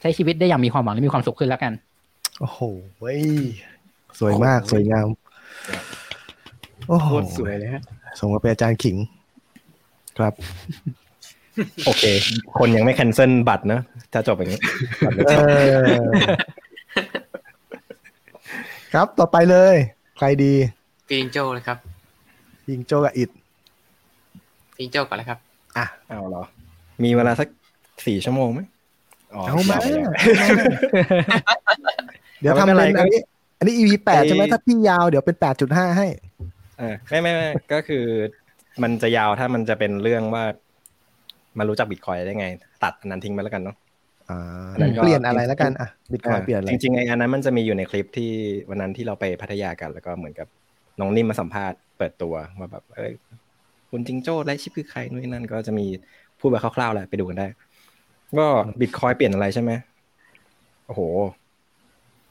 [0.00, 1.72] ใช้ชีวิตได้อย่างมีความหวังและมีความสุขขึ้นแล้วกัน
[2.40, 2.60] โอ้โห
[2.98, 3.20] เว้ย
[4.18, 5.06] สวยมากสวยงาม
[6.88, 7.82] โอ้โหโคตรสวยเลยฮะ
[8.18, 8.96] ส่งมาเป็นอาจารย์ขิง
[10.18, 10.32] ครับ
[11.86, 12.04] โอเค
[12.58, 14.60] คนยังไม่แคนเซิลบัตรเนอะถ้าจบอย่างนี้
[15.28, 15.32] เอ
[15.82, 15.86] อ
[18.94, 19.76] ครับต่อไปเลย
[20.18, 20.52] ใครดี
[21.08, 21.78] พี่จิงโจ้เลยครับ
[22.70, 23.30] ยิงโจกับอิด
[24.76, 25.38] พี่จิงโจ้ก่อนเลยครับ
[25.78, 26.42] อะเอาเหรอ
[27.04, 27.48] มีเวลาสัก
[28.06, 28.60] สี่ชั่วโมงไหม
[29.30, 30.00] เอามาไม่ได้
[32.40, 33.20] เดี๋ยวไม่ทำเป็นไรเป็นอันนี้
[33.58, 36.06] อันนี้ EP แปดใช่ไหมถ้าพี่ยาวเดี๋ยวเป็นแปดจุดห้าให้
[36.78, 38.04] เออไม่ไม่ไม่ก็คือ
[38.82, 40.44] มันจะยาวถ้ามันจะเป็นเรื่องว่า
[41.58, 42.46] มารู้จักบิตคอยได้ไง
[42.84, 43.76] ตัดอันนั้นทิ้งไปแล้วกันเนาะ
[44.30, 44.38] อ่า
[44.72, 48.30] อันนั้นก็เปลี่ยนอะไรแล้วกันอะบิตคอยอ่าเปลี่ยนอะไรจริงๆไอ้อันนั้นมันจะมีอยู่ในคลิปที่
[48.70, 50.48] วันนั้นที่เราไปพัทยากัน แล้วก็เหมือนกับ
[51.00, 53.12] น้องนิ่มมาสัมภาษณ์เปิดตัวว่าแบบเอ้ย
[53.90, 55.86] คุณจิงโจ้ไลฟ์ชิปคือใครนู่นนนั่นก็จะมี
[56.40, 57.46] พูดไปคร่าวๆแหละไปดูกันได้
[58.38, 58.46] ก็
[58.80, 59.72] บิตคอยเปลี่ยนอะไรใช่ไหม
[60.86, 61.00] โอ้โห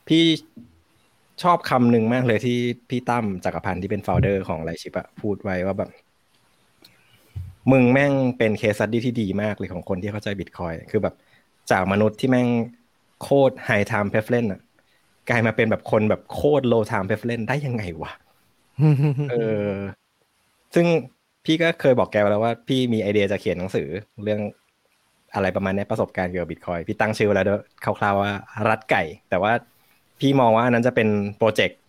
[0.08, 0.24] พี่
[1.44, 2.58] ชอบคำหนึ่งมากเลยที่
[2.90, 5.90] พี่ตั้มจักรพันธ์ที่เป็น founder ของ Right Shift อะพูดไว้ว่าแบบ
[7.72, 11.16] มึงแม่งเป็นเคส s ั d ดี้ที่ดีมากเลยของคนที่เข้าใจบิตคอยคือแบบ
[11.72, 12.48] จากมนุษย์ที่แม่ง
[13.24, 14.62] โคตร high time preference อะ
[15.30, 18.12] กลายมาเป็นแบบคนแบบโคตร low time preference ได้ยังไงวะ
[19.32, 19.36] เอ
[19.68, 19.70] อ
[20.76, 20.86] ซึ่ง
[21.46, 23.88] พี่ก็เคยบอกแกไปแล้วว่าพี่มีไอเดียจะเขียนหนังสือ
[24.24, 24.42] เรื่อง
[25.36, 27.62] อะไรประมาณนี้ประสบการณ์เกี่ยวกับบิตคอยพี่ตั้งชื่อแล้วด้วย
[28.00, 28.32] คร่าวๆว่า
[28.70, 29.52] รัดไก่ แต่ว่า
[30.20, 31.80] พี่มองว่าอันนั้นจะเป็นโปรเจกต์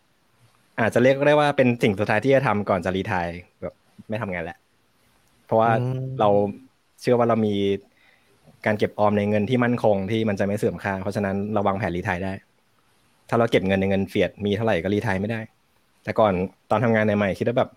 [0.81, 3.27] อาจจะเรียกได้ว่าเป็นสิ่งสุดท้ายที่จะทำก่อนจะ retire
[3.63, 3.75] แบบ
[4.09, 4.59] ไม่ทำงานแหละ
[5.47, 6.29] เพราะว่าอืมเรา
[7.01, 7.55] เชื่อว่าเรามี
[8.67, 12.33] การเก็บออมในเงินที่มั่นคงที่มันจะไม่เสื่อมค่า เพราะฉะนั้นเราวางแผน retire ได้
[13.29, 15.41] ถ้าเราเก็บเงินในเงิน fiat มีเท่าไหร่ก็ retire ไม่ได้
[16.05, 16.33] แต่ก่อน
[16.71, 17.71] ตอนทำงานใหม่ๆคิดว่าแบบ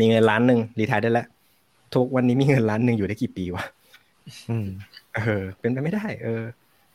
[0.00, 1.26] มีเงินล้านหนึ่ง retire ได้แล้ว
[1.94, 3.64] ทุกวันนี้มีเงินล้านหนึ่งอยู่ได้กี่ปีวะ
[4.50, 4.66] อืม
[5.16, 6.42] เออ เป็นไปไม่ได้ เออ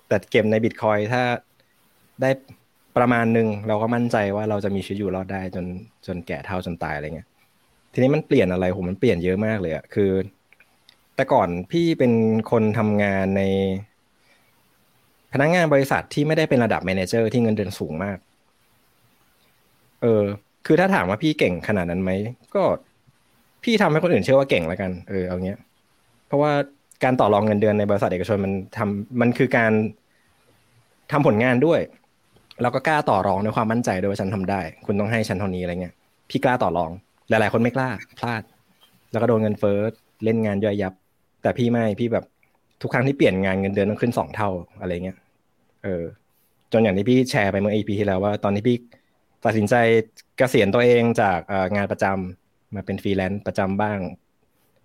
[0.07, 1.21] แต่เก็บในบิตคอยถ้า
[2.21, 2.29] ได้
[2.97, 5.65] ประมาณหนึ่งเราก็มั่นใจว่าเราจะมีชีวิตอยู่รอดได้จน
[6.07, 7.28] จนแก่เท่าจนตายอะไรเงี้ย
[7.93, 10.11] ทีนี้มันเปลี่ยนอะไรผมมันเปลี่ยนเยอะมากเลยอะคือ
[11.15, 12.11] แต่ก่อนพี่เป็น
[12.51, 13.43] คนทำงานใน
[15.33, 18.17] พนักงานบริษัทที่ไม่ได้เป็นระดับ manager ที่เงินเดือนสูงมาก
[20.01, 20.23] เออ
[20.65, 22.11] คือถ้าถามว่าพี่เก่งขนาดนั้นไหม
[22.55, 22.63] ก็
[23.63, 25.59] พี่ทำให้คนอื่นเชื่อว่าเก่งแล้วกัน เออเอาเงี้ย
[26.27, 26.51] เพราะว่า
[27.03, 29.71] การต่อรองเงินเดือนในบริษัทเอกชนมันทำมันคือการ
[31.11, 31.79] ทำผลงานด้วย
[32.61, 35.95] แล้วก็กล้าต่อรองด้วยความมั่นใจด้วยว่าฉันทำได้ คุณต้องให้ฉันเท่านี้อะไรเงี้ย
[36.29, 36.91] พี่กล้าต่อรอง
[37.29, 37.89] หลาย ๆ คนไม่กล้า
[38.19, 38.43] พลาด
[39.11, 39.79] แล้วก็โดนเงินเฟ้อ
[40.23, 40.93] เล่นงานย่อยยับ
[41.41, 42.25] แต่พี่ไม่พี่แบบ
[42.81, 45.17] ทุกครั้งที่เปลี่ยนงานเงินเดือนต้องขึ้นสองเท่าอะไรเงี้ย
[45.83, 46.03] เออ
[46.71, 48.77] จนอย่างที่พี่แชร์ไปเมื่อ EP ที่แล้วว่าตอนที่พี่
[49.45, 49.75] ตัดสินใจ
[50.37, 53.99] เกษียณตัวเองจากเอ่องานประจำมาเป็นฟรีแลนซ์ประจำบ้าง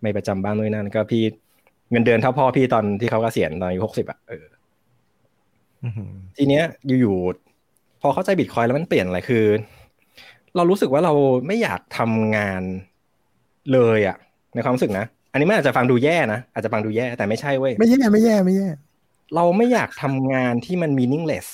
[0.03, 1.23] ไม่ประจำบ้างด้วยนั่นก็พี่
[1.91, 4.45] เงินเดือนเท่าพ่อพี่ตอนที่เขาเกษียณตอนอายุหกสิบอะเออ
[5.85, 6.65] อื้อหือทีเนี้ย
[7.01, 9.45] อยู่ๆพอเข้าใจบิตคอยแล้วมันเปลี่ยนอะไรคือ
[10.57, 11.13] เรารู้สึกว่าเรา
[11.47, 12.63] ไม่อยากทำงาน
[13.73, 14.17] เลยอะ
[14.55, 18.69] ในความรู้สึกนะอันนี้มันอาจจะฟังดูแย่นะอาจจะฟังดูแย่แต่ไม่ใช่เว้ยไม่แย่ไม่แย่ไม่แย่
[19.35, 21.47] เราไม่อยากทำงานที่มัน meaningless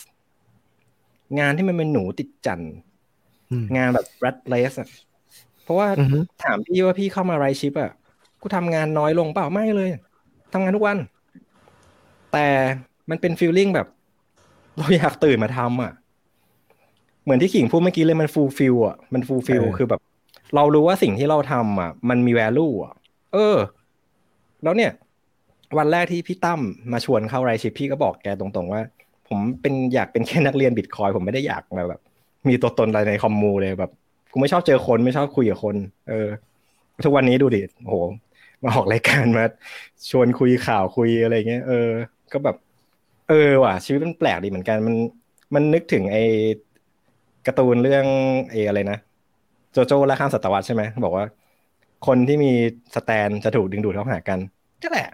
[1.39, 2.75] งานที่มันเป็นหนูติดจันทร์
[3.51, 4.89] อืมงานแบบ rat race อะ
[5.65, 7.91] เพราะว่าอือฮึถามพี่ว่าพี่เข้ามา Right Shift อะ
[8.41, 9.89] กูทำงานน้อยลงเปล่าไม่เลย
[10.53, 10.99] ทำงานทุกวัน
[12.33, 12.47] แต่
[13.11, 13.87] มันเป็น feeling แบบ
[14.79, 15.93] เราอยากตื่นมาทำอะ
[17.25, 20.01] เหมือนที่ขิงพูดเมื่อกี้เลยมัน fulfill อะมัน fulfill คือแบบ
[20.55, 22.95] เรารู้ว่าสิ่งที่เราทำอะมันมี value อะ
[23.33, 23.57] เออ
[24.63, 24.93] แล้วเนี่ย
[25.79, 26.61] วันแรกที่พี่ตั้ม
[26.93, 28.81] มาชวนเข้าไรชิปพี่ก็บอกแกตรงๆว่า
[29.29, 32.01] ผมเป็นอยากเป็นแค่นักเรียนบิตคอยผมไม่ได้อยากมาแบบ
[32.49, 33.93] มีตัวตนอะไรในคอมมูเลยแบบ
[34.33, 35.77] กูไม่ชอบเจอคนไม่ชอบคุยกับคน
[36.09, 36.29] เออ
[37.05, 37.97] ทุกวันนี้ดูดิโอ้โห
[38.63, 39.45] มาออกรายการมา
[40.11, 41.89] ชวนคุยข่าวคุยอะไรเงี้ยเออ
[42.33, 42.57] ก็แบบ
[43.29, 44.95] เออว่ะชีวิตมันแปลกดีเหมือนกันมัน
[45.55, 46.25] มันนึกถึงไอ้
[47.47, 48.05] การ์ตูนเรื่อง
[48.51, 48.99] ไอ้อะไรนะ
[49.73, 51.25] โจโจ้และข้ามศตวรรษใช่ไหมบอกว่า
[52.07, 52.53] คนที่มี
[52.95, 54.39] สแตนจะถูกดึงดูดเข้าหากัน
[54.83, 55.09] ก็แหละ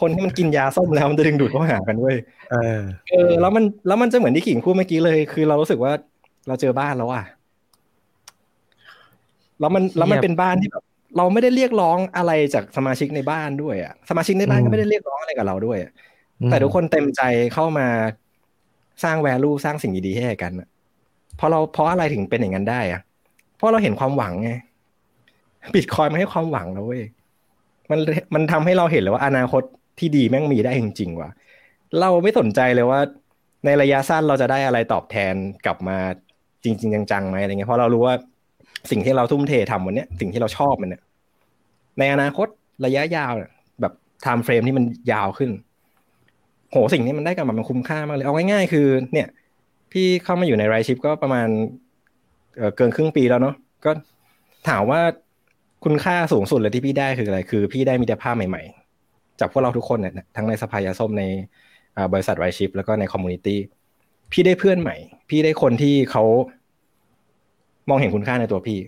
[0.00, 2.16] คนที่มันกินยาส้มแล้วมันจะดึงดูดเข้าหากันเว้ย
[2.50, 5.92] เออเออแล้วมันแล้วมันจะเหมือนที่ขิงพูดเมื่อกี้เลย คือเรารู้สึกว่า
[6.48, 7.24] เราเจอบ้านแล้วอะ
[9.60, 10.84] แล้วมันแล้วมันเป็นบ้านที่แบบ
[11.16, 15.92] เราไม่ได้เรียกร้องอะไรจากสมาชิกในบ้านด้วยอะสมาชิกในบ้านก็ไม่ได้เรียกร้องอะไรกับเราด้วยอะ
[16.50, 17.22] แต่ทุกคนเต็มใจ
[17.54, 17.86] เข้ามา
[19.04, 23.00] สร้างแวลูสร้างสิ่งดีๆให้กันอะเพราะเราเพราะอะไรถึงเป็นอย่างนั้นได้อะ
[23.56, 24.50] เพราะเราเห็นความหวังไง
[25.74, 27.02] บิตคอยน์มันให้ความหวังแล้วเว้ย
[27.90, 28.00] มัน
[28.34, 29.62] มันทำให้เราเห็นเลยว่าอนาคต
[29.98, 31.30] ที่ดีแม่งมีได้จริงๆว่ะ
[32.00, 33.00] เราไม่สนใจเลยว่า
[33.64, 35.34] ในระยะสั้นเราจะได้อะไรตอบแทน
[35.66, 35.96] กลับมา
[36.64, 38.14] จริง ๆ จังๆไหมอะไรเงี้ยเพราะเรารู้ว่า
[38.90, 41.02] สิ่งที่เราทุ่มเททำวันเนี้ยสิ่งที่เราชอบมันเนี่ย
[41.98, 42.48] ในอนาคต
[42.86, 43.92] ระยะยาวเนี่ยแบบ
[44.22, 45.50] time frame ที่มันยาวขึ้น
[46.70, 49.28] โหสิ่งนี้มันได้กลับมามันคุ้มค่ามากเลย เอาง่ายๆคือ เนี่ย
[49.92, 51.48] พี่เข้ามาอยู่ใน Right Shift ก็ประมาณ
[52.76, 53.90] เกินครึ่งปีแล้วเนาะก็
[54.68, 55.00] ถามว่า
[55.84, 61.24] คุณค่าสูงสุดเลยที่พี่ได้คืออะไร คือพี่ได้มิตรภาพใหม่ๆ จากพวกเราทุกคนเนี่ยทั้งในสภายาส้มใน
[62.12, 63.58] บริษัท Right Shift แล้วก็ใน community
[64.32, 64.96] พี่ได้เพื่อนใหม่
[65.28, 66.24] พี่ได้คนที่เขา
[67.88, 68.78] มองเห็นคุณค่าในตัวพี่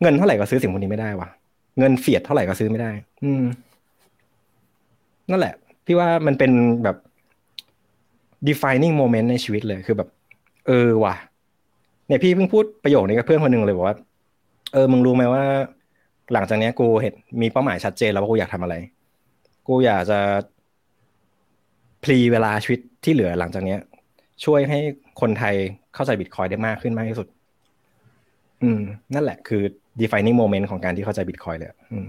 [0.00, 1.28] เงินเท่าไหร่ก็ซื้อสิ่งพวกนี้ไม่ได้วะ
[1.78, 2.90] เงิน fiat เท่าไหร่ก็ซื้อไม่ได้
[3.24, 3.42] อืม
[5.30, 5.54] นั่นแหละ
[5.86, 6.96] พี่ว่ามันเป็นแบบ
[8.48, 10.08] defining moment ในชีวิตเลยคือแบบ
[10.66, 11.14] เออว่ะ
[12.06, 13.96] เนี่ยพี่เพิ่งพูดประโยคนี้กับเพื่อนคนหนึ่งเลยบอกว่า
[14.72, 15.42] เออมึงรู้ไหมว่า
[16.32, 18.74] หลังจากเนี้ยกูเห็นมีเป้าหมายชัดเจนแล้วว่ากูอยากทำอะไร
[19.68, 20.18] กูอยากจะ
[22.04, 23.80] พลีเวลาชีวิตที่เหลือหลังจากเนี้ย
[24.44, 24.78] ช่วยให้
[25.20, 25.54] คนไทย
[25.94, 27.26] เข้าใจบิตคอยได้มากขึ้นมากที่สุด
[28.62, 28.80] อืม
[29.14, 29.62] นั่นแหละคือ
[30.00, 32.06] defining moment ของการที่เข้าใจบิตคอยเลยอืม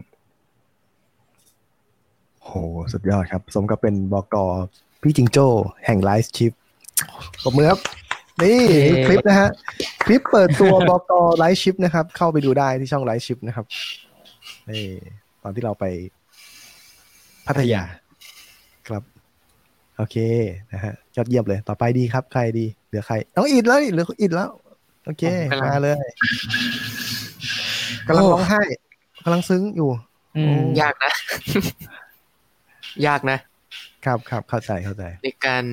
[2.44, 2.52] โห
[2.94, 4.36] สุดยอดครับ สมกับเป็นบก
[5.02, 5.48] พี่จิงโจ้
[5.86, 6.52] แห่ง Right Shift ป
[7.42, 7.80] รบมือครับ
[8.42, 8.60] นี่
[9.06, 9.50] คลิปนะฮะ
[10.06, 13.66] คลิปเปิดตัวบก Right Shift นะครับ เข้าไปดูได้ที่ช่อง Right Shift นะครับ
[14.70, 14.86] นี่
[15.44, 15.86] ตอนที่เราไป
[17.48, 17.82] พัทยา
[18.88, 19.04] ครับ
[19.98, 20.18] โอเค
[20.74, 24.50] นะฮะยอดเยี่ยมเลย ต่อไปดีครับ ใครดี เหลือใครน้องอิดแล้วนี่เหลืออิดแล้ว
[25.06, 25.96] โอเคผมกำลังมาเลย
[28.08, 28.62] กำลังร้องไห้
[29.24, 29.90] กำลังซึ้งอยู่
[30.38, 31.12] อืมยากนะ
[33.08, 33.38] ยากนะ
[34.06, 35.64] ครับครับเข้าใจเข้าใจ ในการ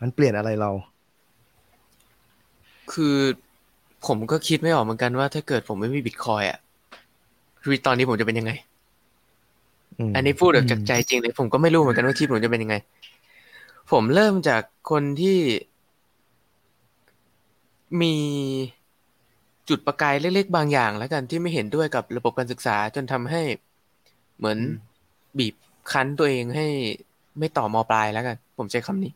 [0.00, 0.70] มันเปลี่ยนอะไรเรา
[2.92, 3.16] คือ
[4.06, 6.58] ผมก็คิดไม่ออกเหมือนกันว่าถ้าเกิดผมไม่มีบิตคอยอะ
[7.62, 8.52] ชีวิตตอนนี้ผมจะเป็นยังไง
[10.10, 12.76] มอันนี้พูดแบบจากใจจริงเลยผมก็ไม่รู้เหมือนกันว่าชีวิตผมจะเป็นยังไง
[13.92, 15.38] ผมเริ่มจากคนที่
[18.02, 18.14] มี
[19.68, 23.42] จุดประกายเล็กๆบางอย่างแล้วกันที่ไม่เห็นด้วยกับระบบการศึกษาจนทำให้
[24.38, 24.58] เหมือน
[25.38, 25.54] บีบ
[25.92, 26.66] คั้นตัวเองให้
[27.38, 29.12] ไม่ต่อมอปลายแล้วกัน ผมใช้คำนี้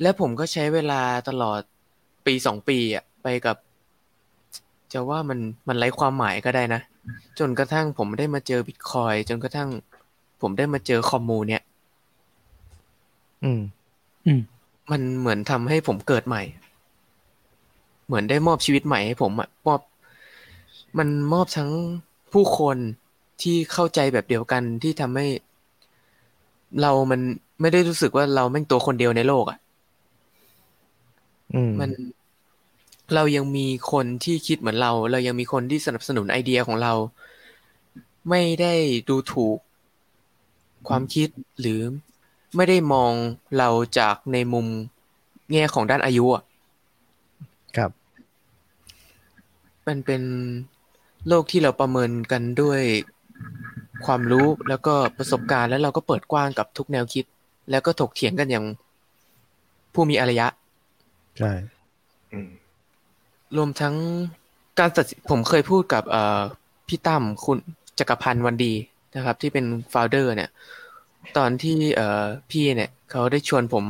[0.00, 1.60] และผมก็ใช้เวลาตลอด
[2.26, 3.56] ปีสองปีอะไปกับ
[4.92, 6.80] จะว่ามันมันไร้ความหมายก็ได้นะ
[7.38, 9.68] จนกระทั่งผมได้มาเจอบิตคอยจนกระทั่ง
[10.40, 11.62] ผมได้มาเจอคอมมูเนี่ย
[13.44, 13.60] อืม
[14.26, 14.40] อืม
[14.90, 16.42] มันเหมือนทำให้ผมเกิดใหม่
[18.06, 19.80] เหมือนได้มอบชีวิตใหม่ให้ผมอะมอบ
[20.98, 21.70] มันมอบทั้ง
[22.32, 22.76] ผู้คน
[23.42, 25.26] ที่เข้าใจแบบเดียวกันที่ทำให้
[26.82, 27.20] เรามัน
[27.60, 29.58] ไม่ได้รู้สึกว่าเราแม่งตัวคนเดียวในโลกอะ
[31.54, 31.90] อืมมัน
[33.14, 36.92] เรายังมีคนที่คิดเหมือนเรา เรายังมีคนที่สนับสนุนไอเดียของเรา
[38.30, 38.74] ไม่ได้
[39.08, 39.58] ดูถูก
[40.88, 41.28] ความคิด
[41.60, 41.80] หรือ
[42.56, 43.12] ไม่ได้มอง
[43.58, 44.66] เราจากในมุม
[45.52, 46.42] แง่ของด้านอายุอะ
[47.76, 47.90] ครับ
[49.86, 50.22] มันเป็น
[51.28, 52.82] โลกที่เราประเมินกันด้วย
[54.06, 57.24] ความรู้แล้วก็ประสบการณ์แล้วเราก็เปิดกว้างกับทุกแนวคิด
[57.70, 58.64] แล้วก็ถกเถียงกันอย่าง
[59.94, 60.46] ผู้มีอารยะ
[61.38, 61.52] ใช่
[63.56, 63.94] รวมทั้ง
[64.78, 66.40] การตัดสินผมเคยพูดกับเอ่อ
[66.88, 67.58] พี่ตั้มคุณ
[67.98, 68.72] จักรพันธ์วันดี
[69.16, 70.50] นะครับ ที่เป็นโฟลเดอร์ เนี่ย
[71.36, 73.84] ตอนที่เอ่อพี่เนี่ย เขาได้ชวนผม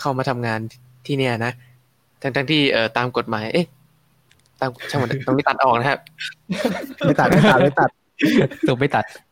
[0.00, 0.60] เข้ามาทำงาน
[1.06, 1.52] ที่เนี่ยนะ
[2.22, 3.66] ทั้งทั้งๆที่เอ่อตามกฎหมาย เอ๊ะ
[4.60, 6.00] ตามช่างมันตรงนี้ตัดออกนะครับ
[7.04, 7.90] ไม่ตัดไม่ตัดไม่ตัด
[8.66, 9.25] ถูกไม่ตัดไม่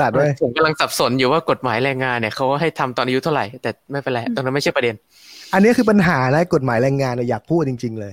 [0.00, 4.94] ตัดด้วยผมกำลังสับสนอยู่ว่ากฎหมายแรงงานเนี่ยเขาให้ทำตอนอายุเท่าไหร่ แต่ไม่เป็นไรตรงนั้นไม่ใช่ประเด็น
[5.54, 8.12] อันนี้คือปัญหานะกฎหมายแรงงานเนี่ยอยากพูดจริง ๆ เลย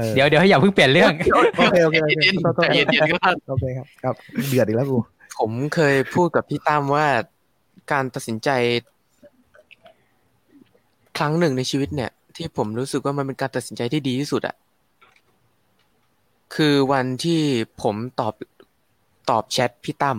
[0.00, 1.12] ออเดี๋ยวเดี๋ยวให้อย่าเพิ่งเปลี่ยนเรื่อง
[1.56, 4.14] โอเคโอเคโอเคเย็นโทษโทษๆใจเย็นๆก็ได้โอเคครับครับ
[4.48, 4.98] เดือดอีกแล้วกู
[5.38, 7.06] ผมเคยพูดกับพี่ตั้มว่า
[7.92, 8.50] การตัดสินใจ
[11.18, 14.56] ครั้งหนึ่งในชีวิตเนี่ย ที่ผมรู้สึกว่ามันเป็นการตัดสินใจที่ดีที่สุดอะ
[16.54, 17.40] คือวันที่
[17.82, 18.34] ผมตอบ
[19.30, 20.18] ตอบแชทพี่ตั้ม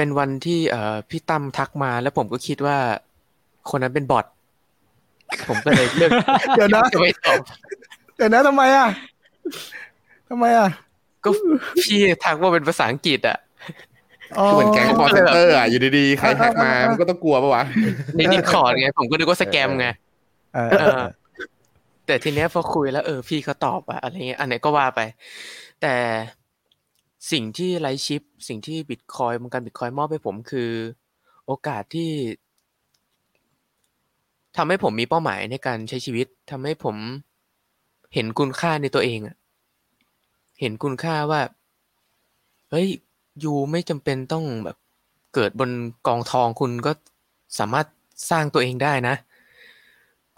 [0.00, 2.76] เป็นวันที่เอ่อพี่ตั้มทักมาแล้วผมก็คิดว่า
[3.70, 4.26] คนนั้นเป็น bot
[5.48, 6.10] ผมก็เลยเลือก
[6.56, 7.40] เดี๋ยวนะจะไม่ตอบ
[8.16, 8.88] เดี๋ยวนะทำไมอะ
[10.28, 10.70] ทำไมอะ
[11.24, 11.30] ก็
[11.82, 13.38] พี่ทักว่าเป็นภาษาอังกฤษอะ
[14.46, 17.64] คือเหมือนแก๊งคอลเซ็นเตอร์อะอยู่ดีๆใคร hack มามันก็ต้องกลัวปะวะ
[18.16, 19.86] ใน Discord ไงผมก็นึกว่า scam ไง
[20.54, 21.02] เออเออ
[22.06, 25.00] แต่ทีเนี้ยพอคุยแล้วเออพี่เขาตอบอะอะไรเงี้ยอันไหนก็ว่าไป
[25.82, 25.94] แต่
[27.30, 30.70] สิ่งที่ไลท์ชิป สิ่งที่บิตคอยวงการบิตคอยมอบให้ผมคือ
[31.46, 32.10] โอกาสที่
[34.56, 36.96] ทำให้ผมมีเป้าหมายในการใช้ชีวิตทำให้ผม
[38.14, 39.20] เห็นคุณค่าในตัวเอง
[40.60, 41.40] เห็นคุณค่าว่า
[42.70, 42.88] เฮ้ย
[43.44, 44.76] ยูไม่จำเป็นต้องแบบ
[45.34, 45.70] เกิดบน
[46.06, 46.92] กองทองคุณก็
[47.58, 47.86] สามารถ
[48.30, 49.14] สร้างตัวเองได้นะ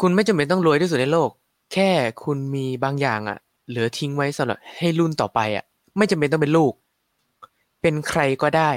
[0.00, 1.30] คุณไม่จำเป็นต้องรวยที่สุดในโลก
[1.72, 1.90] แค่
[2.24, 5.64] คุณมีบางอย่างอะเหลือทิ้งไว้สำหรับให้รุ่นต่อไปอะ
[5.96, 6.72] ไม่จำเป็นต้องเป็นลูก
[7.82, 8.70] เป็นใครก็ได้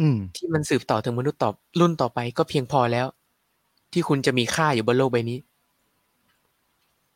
[0.00, 3.06] อืม ที่มันสืบต่อถึงมนุษย์ต่อรุ่นต่อไปก็เพียงพอแล้ว
[3.92, 5.38] ที่คุณจะมีค่าอยู่บนโลกใบนี้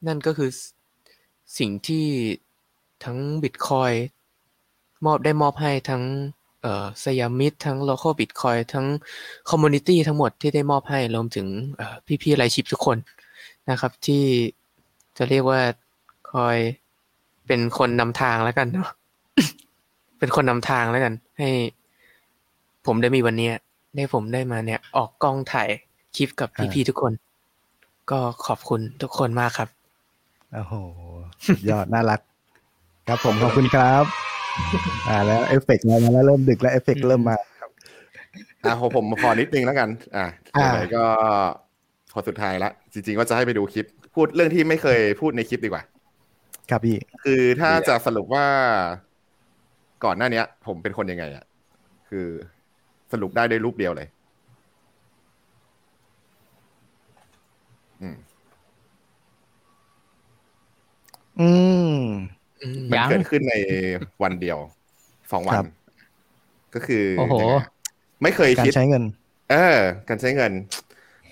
[0.07, 0.51] นั่นก็คือ
[1.59, 2.07] สิ่งที่
[3.05, 3.93] ทั้งบิตคอย
[5.07, 6.03] มอบได้มอบให้ทั้ง
[6.63, 8.87] เอ่อสยามิตทั้ง local bitcoin ทั้ง
[9.51, 12.99] community ทั้งหมดที่ได้มอบให้รวมถึงเอ่อพี่ๆ Right Shift ทุกคน
[13.71, 14.25] นะครับ ที่
[15.17, 15.61] จะเรียกว่า
[16.33, 16.59] คอย
[17.53, 18.91] เป็นคนนำทางแล้วกันเนาะ
[20.19, 21.49] เป็นคนนำทางแล้วกัน ให้
[22.87, 23.55] ผมได้มีวันเนี้ย
[23.97, 25.69] ได้ผมได้มาเนี่ย ออกกล้องถ่าย
[26.17, 27.13] คลิปกับพี่ๆทุกคน
[28.11, 29.69] ก็ขอบคุณทุกคนมากครับ
[30.55, 30.75] โอ้โห
[31.47, 32.21] สุดยอดน่ารัก
[33.09, 34.05] ครับผมขอบคุณครับ
[35.09, 37.71] อ่า แล้วเอฟเฟกต์มาแล้วเริ่มดึกแล้วเอฟเฟกต์เริ่มมาครับ
[38.65, 41.05] อะผมผมขอนิดนึงแล้วกัน อะอ่าไหนๆก็
[42.13, 45.83] พอสุดท้ายละจริงๆก็จะให้ไปดูคลิป พูดเรื่องที่ไม่เคยพูดในคลิปดีกว่า
[46.71, 48.47] ครับพี่ คือถ้าจะสรุปว่า
[50.05, 51.45] ก่อนหน้าเนี้ย ผมเป็นคนยังไงอะ
[52.09, 52.27] คือ
[53.13, 54.09] สรุปได้ด้วยรูปเดียวเลย
[58.03, 58.17] อืม
[61.39, 61.49] อื
[61.95, 61.99] ม
[62.63, 63.55] อืมมันยังเกิดขึ้นใน
[64.23, 64.59] วันเดียว
[65.33, 65.67] สองวัครันบ
[66.75, 67.69] ก็คือ โอ้โหยังไงอะ
[68.23, 69.03] ไม่เคยการคิดใช้เงิน
[69.51, 70.53] เออ การใช้เงิน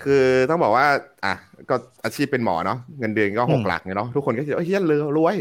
[0.02, 0.86] คือต้องบอกว่า
[1.24, 1.34] อะ
[1.70, 5.36] ก็อาชีพเป็นหมอเนาะเงินเดือนก็อืหมกหลักเนาะทุกคนก็คิดว่าเฮ้ยรวยรวย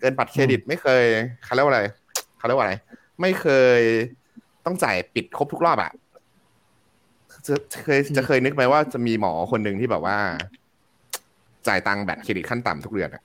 [0.00, 1.04] เงินบัตรเครดิตไม่เคย
[1.44, 1.82] เขาเรียกว่าอะไร
[2.38, 2.74] เขาเรียกว่าอะไร
[3.20, 3.46] ไม่เค
[3.78, 3.80] ย
[4.64, 5.90] ต้องจ่ายปิดครบทุกรอบอะ
[7.46, 10.16] จะเคยจะเคยนึกไหมว่าจะมีหมอคนหนึ่งที่แบบว่า
[11.68, 13.22] จ่ายตังค์บัตรเครดิตขั้นต่ำทุกเดือนอะ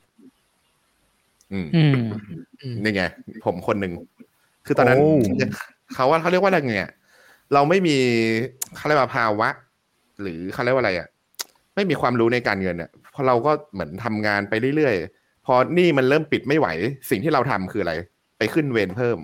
[1.51, 1.99] อืมอืม
[2.61, 3.03] อืมนี่ไง
[3.45, 3.93] ผมคนหนึ่ง
[4.65, 5.05] คือตอนนั้นโอ้
[5.93, 6.91] เขาว่าเขาเรียกว่าอะไรไงอะ
[7.53, 7.97] เราไม่มี
[8.75, 9.49] เขาเรียกว่าภาวะ
[10.21, 11.07] หรือเขาเรียกว่าอะไรอะ
[11.75, 16.67] ไม่มีความรู้ในการเงินอะพอเราก็เหมือนทำงานไปเรื่อยๆ พอหนี่มันเริ่มปิดไม่ไหว
[17.09, 17.93] สิ่งที่เราทำคืออะไร
[18.37, 19.17] ไปขึ้นเวรเพิ่ม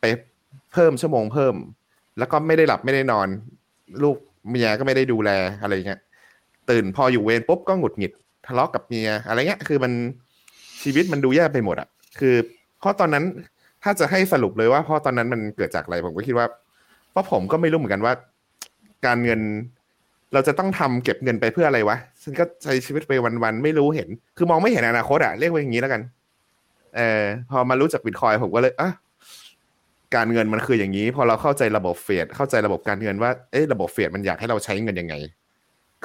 [0.00, 0.04] ไป
[0.72, 1.54] เพิ่มชั่วโมงเพิ่ม
[2.18, 3.28] แล้วก็ไม่ได้หลับไม่ได้นอน
[4.02, 4.16] ลูก
[4.50, 5.30] เมียก็ไม่ได้ดูแล
[5.62, 6.00] อะไรเงี้ย
[6.70, 8.12] ตื่นพออยู่เวรปุ๊บก็หงุดหงิด
[8.46, 9.92] ทะเลาะกับเมียอะไรเงี้ยคือมัน
[10.82, 12.34] ชีวิตมันดูแย่ไปหมดอะคือ
[12.78, 13.24] เพราะตอนนั้น
[13.82, 16.46] ถ้าจะให้สรุปเลยว่าเพราะตอนนั้นมันเกิดจากอะไรผมก็คิดว่า
[17.10, 18.12] เพราะผมก็ไม่รู้เหมือนกันว่า
[19.06, 19.40] การเงิน
[20.32, 26.02] เราจะต้องทำเก็บเงินไปเพื่ออะไรวะฉันก็ใช้ชีวิตไปวันๆไม่รู้เห็น คือมองไม่เห็นอนาคตอะเรียกว่าอย่างนี้แล้วกัน
[26.96, 28.90] เออพอมารู้จักบิตคอยผมก็เลยอะ
[30.14, 35.14] การเงินมันคืออย่างนี้ พอเราเข้าใจระบบ fiat เข้าใจระบบการเงินว่าเอ๊ะระบบ fiat มันอยากให้เราใช้เงินยังไง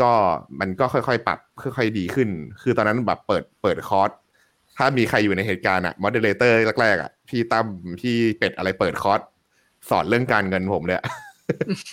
[0.02, 0.12] ก็
[0.60, 2.30] มันก็ค่อยๆปรับค่อยๆดีขึ้น
[2.62, 4.10] คือตอนนั้นแบบเปิดเปิดคอร์ส
[4.78, 7.66] ถ้ามีใครอยู่ในเหตุการณ์อะ moderator แรกๆอะพี่ตั้ม
[8.02, 9.22] พี่เป็ดอะไรเปิดคอร์ส
[9.90, 11.06] สอนเรื่องการเงินผมเลยอะ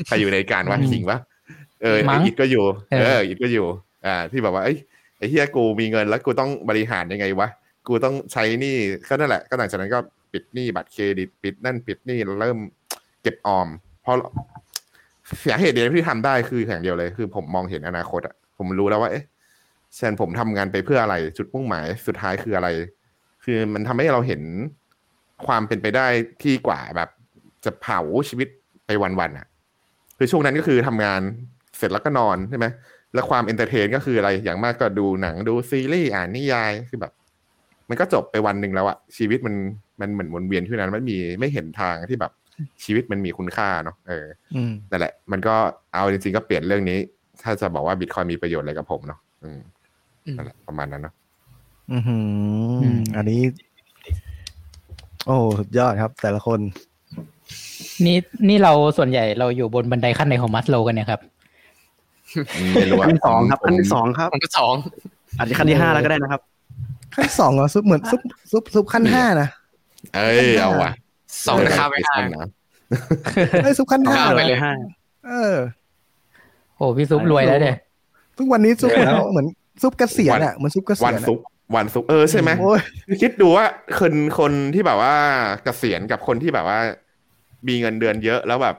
[0.06, 1.18] ใครอยู่ในการว่าขิงวะ
[1.82, 3.66] เออมั้ไอ้งอิดก็อยู่เออเอออิดก็อยู่
[4.06, 4.76] อ่า ที่แบบว่าไอ้ย
[5.18, 7.48] ไอ้เฮียกูมีเงินแล้วกูต้องบริหารยังไงวะ
[7.88, 8.76] กูต้องใช้หนี่
[9.08, 9.98] ก็นั่นแหละ ก็หลังจากนั้นก็
[10.32, 12.58] ปิดหนี้บัตรเครดิตปิดนั่นปิดหนี้แล้วเริ่ม
[13.22, 13.68] เก็บออม
[14.02, 14.16] เพราะ
[15.44, 19.24] สาเหตุเดียวที่ทำได้คืออย่างเดียวเลย คือผมมองเห็นอนาคตอะผมรู้แล้วว่าเอ๊ะ
[19.96, 22.68] แซนผมทำงานไปเพื่ออะไร จุดมุ่งหมายสุดท้ายคืออะไร
[23.44, 24.42] คือมันทำให้เราเห็น
[25.46, 26.06] ความเป็นไปได้
[26.42, 27.08] ที่กว่าแบบ
[27.64, 28.48] จะเผาชีวิต
[28.86, 29.46] ไปวันๆอะ
[30.18, 31.20] คือช่วงนั้นก็คือทำงาน
[31.80, 32.66] เสร็จแล้วก็นอนใช่ไหม
[33.14, 37.12] แล้วความ entertain ก็คืออะไรอย่างมากก็ดูหนังดูซีรีส์อ่านนิยายคือแบบ
[37.88, 39.54] มันก็จบไปวันหนึ่งแล้วอะชีวิตมัน
[40.00, 42.32] มันเหมือนวนเวียนที่นั่นไม่มีไม่เห็นทางที่แบบ
[42.84, 45.54] ชีวิตมันมีคุณค่าเนาะเอออืมนั่นแหละ มันก็
[45.94, 46.98] เอาจริงๆก็เปลี่ยนเรื่องนี้
[47.42, 49.60] ถ้าจะบอกว่าบิตคอยน์มีประโยชน์อะไรกับผมเนาะอืม
[50.26, 51.14] อืมนั่นแหละประมาณนั้นเนาะ
[51.92, 53.40] อือหืออมอันนี้
[55.26, 56.60] โอ้สุดยอดครับแต่ละคน
[58.06, 58.16] นี่
[58.48, 61.39] นี่เราส่วนใหญ่เราอยู่บนบันไดขั้นในของมัสโลกันเนี่ยครับอืม
[62.74, 64.74] ไม่รู้ว่าขั้นที่สองครับขั้นที่สองครับขั้นที่สอง
[65.38, 66.40] อาจจะขั้นที่ห้าแล้วก็ได้นะครับ
[67.14, 68.20] ขั้นสองเหรอซุปเหมือนซุป
[68.52, 69.48] ซุปซุปขั้นห้านะ
[70.16, 70.90] เอ้ยเอาว่ะ
[71.46, 72.48] สองข้ามไปห้านะ
[73.62, 74.72] ไอ้ยซุปขั้นห้าข้ามเหรไปอเลยห้า
[75.26, 75.56] เออ
[76.76, 77.76] โอ้พี่ซุปรวยแล้วเนี่ย
[78.38, 79.46] ทุกวันนี้ซุปเหมือนเหมือน
[79.82, 82.80] ซุปเกษียณอะเหมือนซุปเกษีวัยนณอะซุกร์วันซุกร์เออใช่ไหมโอ้ย
[83.22, 83.64] คิดดูว่า
[84.00, 85.14] คนคนที่แบบว่า
[85.64, 86.78] เกษียณกับคนที่แบบว่า
[87.68, 88.76] มีเงินเดือนเยอะแล้วแบบ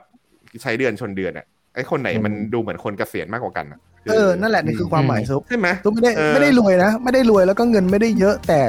[0.62, 3.80] ใช้เดือนชนเดือนอะ ไอ้คนไหนมันดูเหมือนคนเกษียณมากกว่ากันอะ
[4.10, 8.60] เออนั่นแหละนี่คือความหมายซุปใช่ไหมซุปไม่ได้เออไม่ได้รวยนะไม่ได้รวยแล้วก็เงินไม่ได้เยอะแต่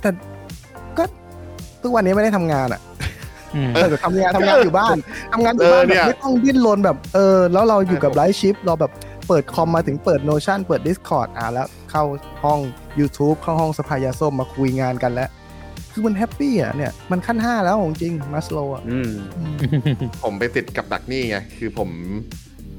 [0.00, 0.10] แต่
[0.98, 1.04] ก็
[1.82, 2.80] ทุกวันนี้ไม่ได้ทำงานอะ
[3.54, 4.96] อืมเออทำงานทำงานอยู่บ้าน
[5.32, 8.92] ทำงานอยู่บ้านแบบไม่ต้องดิ้นรนแบบเออ แล้วเราอยู่กับไลฟ์ชิปเราแบบ
[9.28, 12.02] เปิดคอมมาถึงเปิด Notion เปิด Discord อะแล้วเข้า
[12.44, 12.58] ห้อง
[13.00, 15.30] YouTube เข้าห้องสภายาส้มมาคุยงานกันแล้ว
[15.92, 19.10] คือมันแฮปปี้อะเนี่ยมันขั้นห้าแล้วของจริงมัสโลอะอืม
[20.22, 21.88] ผมไปติดกับดักนี่ไงคือผม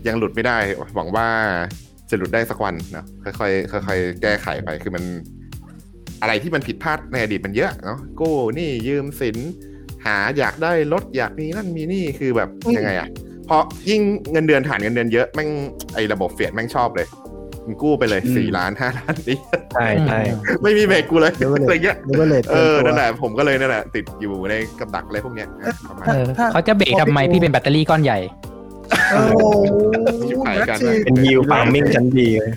[0.07, 0.57] ยังหลุดไม่ได้
[0.95, 1.27] หวังว่า
[2.09, 3.05] จะหลุดได้สักวันนะ
[3.39, 5.03] ค่อยๆค่อยๆแก้ไขไปคือมัน
[6.21, 9.37] อะไรที่มันผิดพลาดในอดีตมันเยอะเนาะกู้หนี่ยืมสิน
[10.05, 13.09] หาอยากได้รถอยากมีนั่นมีนี่คือแบบอืมยังไงอะ
[13.45, 15.49] เพราะยิ่งเงินเดือนฐานเงินเดือนเยอะแม่ง
[15.93, 17.07] ไอ้ระบบเฟียดแม่งชอบเลย
[17.71, 19.37] มึงกู้ไปเลยอืมสี่ล้านห้าล้านนี่
[19.73, 20.19] ใช่ใช่
[20.63, 25.47] ไม่มีเบรกกูเลยเดี๋ยวเลอะไรยเงี้ยเดี๋ยวเลยเออนั่นแหละผมก็เลยนั่นแหละติดอยู่ในกับดักอะไรพวกเนี้ย
[25.89, 28.19] ประมาณเอนั้นอถ้าเขาจะเบรกทำไมพี่เป็นแบตเตอรี่ก้อนใหญ่
[29.11, 29.37] โอ้โห
[30.29, 32.51] ชิบหายกันแม็กซี่เป็นยิวฟาร์มมิ่งชั้นดีเลย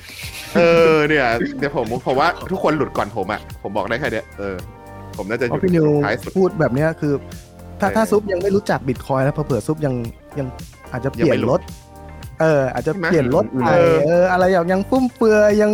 [0.56, 0.60] เอ
[0.92, 1.26] อเนี่ย
[1.58, 4.56] เดี๋ยวผมผมว่าทุกคนหลุดก่อนผมอะผมบอกได้แค่เนี้ยเออ
[5.16, 7.12] ผมน่าจะอเพราะยู่พี่นิวท้ายสุดพูดแบบเนี้ยคือ
[7.80, 9.94] ถ้าเออถ้าซุปยังไม่รู้จักบิตคอยแล้วเผื่อๆซุปยัง
[10.38, 10.46] ยัง
[10.92, 11.60] อาจจะเปลี่ยยังนไม่รู้รถ
[12.40, 15.70] เออ อาจจะใช่ไหมเปลี่ยนรถไปเออเออ อะไรอย่างยังฟุ่มเฟือยยัง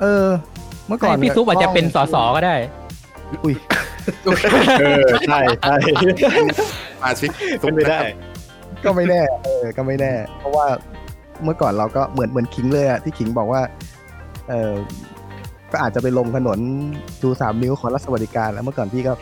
[0.00, 0.24] เออ
[0.86, 2.54] เมื่อก่อนให้พี่ซุปอาจจะเป็นสสก็ได้
[3.44, 3.54] อุ้ย
[4.80, 5.74] เออใช่ใช่
[7.02, 8.00] อาชิกเป็นไปได้
[8.84, 10.66] ก็ไม่แน่เออก็ไม่แน่ เพราะว่า
[11.44, 13.62] เมื่อก่อนเราก็เหมือนเหมือนคิงเลยอะที่คิงบอกว่า
[14.50, 14.72] เออ
[15.72, 16.58] ก็อาจจะไปลงถนน
[17.22, 19.12] ดูสามนิ้วขอรับสวัสดิการแล้วเมื่อก่อนพี่ก็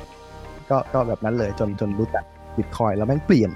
[0.70, 2.24] ก็ก็แบบนั้นเลยจนจนรู้จัก
[2.56, 3.50] บิตคอยแล้วแม่งเปลี่ยน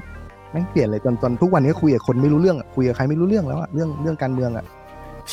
[0.54, 4.64] แม่งเปลี่ยนเลยจนจนทุกวันนี้คุยกับคนไม่รู้เรื่องอะคุยกับใครไม่รู้เรื่องแล้วอะเรื่องเรื่องการเมืองอะ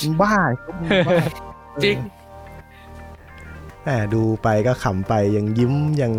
[0.02, 0.34] มึงบ้า
[0.80, 1.16] มึงบ้า
[1.84, 1.98] จริง
[3.84, 6.14] แหมดูไปก็ขำไปยังยิ้มยัง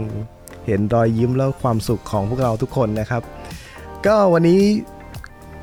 [0.67, 3.23] เห็นรอยยิ้มแล้วความสุขของพวกเราทุกคนนะครับ
[4.07, 4.61] ก็วันนี้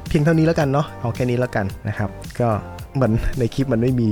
[0.09, 2.09] เพียงเท่านี้แล้วกันเนาะเอาแค่นี้แล้วกันนะครับ
[2.39, 2.49] ก็
[2.93, 4.07] เหมือนในคลิปมันไม่มี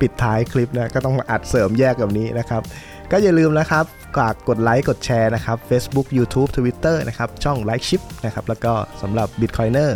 [0.00, 2.62] ปิดท้ายคลิปนะก็ต้องมาอัดเสริมแยกแบบนี้นะครับ
[3.10, 3.84] ก็อย่าลืมนะครับ
[4.16, 9.90] ฝากกดไลค์กดแชร์นะครับ Facebook YouTube Twitter นะครับ ช่อง Like Ship นะครับ แล้วก็สำหรับ Bitcoiner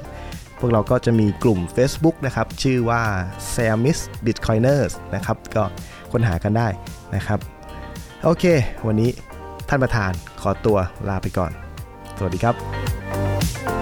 [0.59, 3.03] พวกเราก็จะมีกลุ่ม Facebook นะครับ ชื่อว่า
[3.55, 5.65] s a m i s Bitcoiners นะครับ ก็
[6.13, 6.69] ค้นหากันได้
[7.15, 7.39] นะครับ
[8.25, 8.45] โอเค
[8.87, 9.11] วันนี้
[9.69, 10.79] ท่านประธานขอตัว
[11.09, 11.53] ลาไปก่อน
[12.19, 13.78] สวัสดีครับ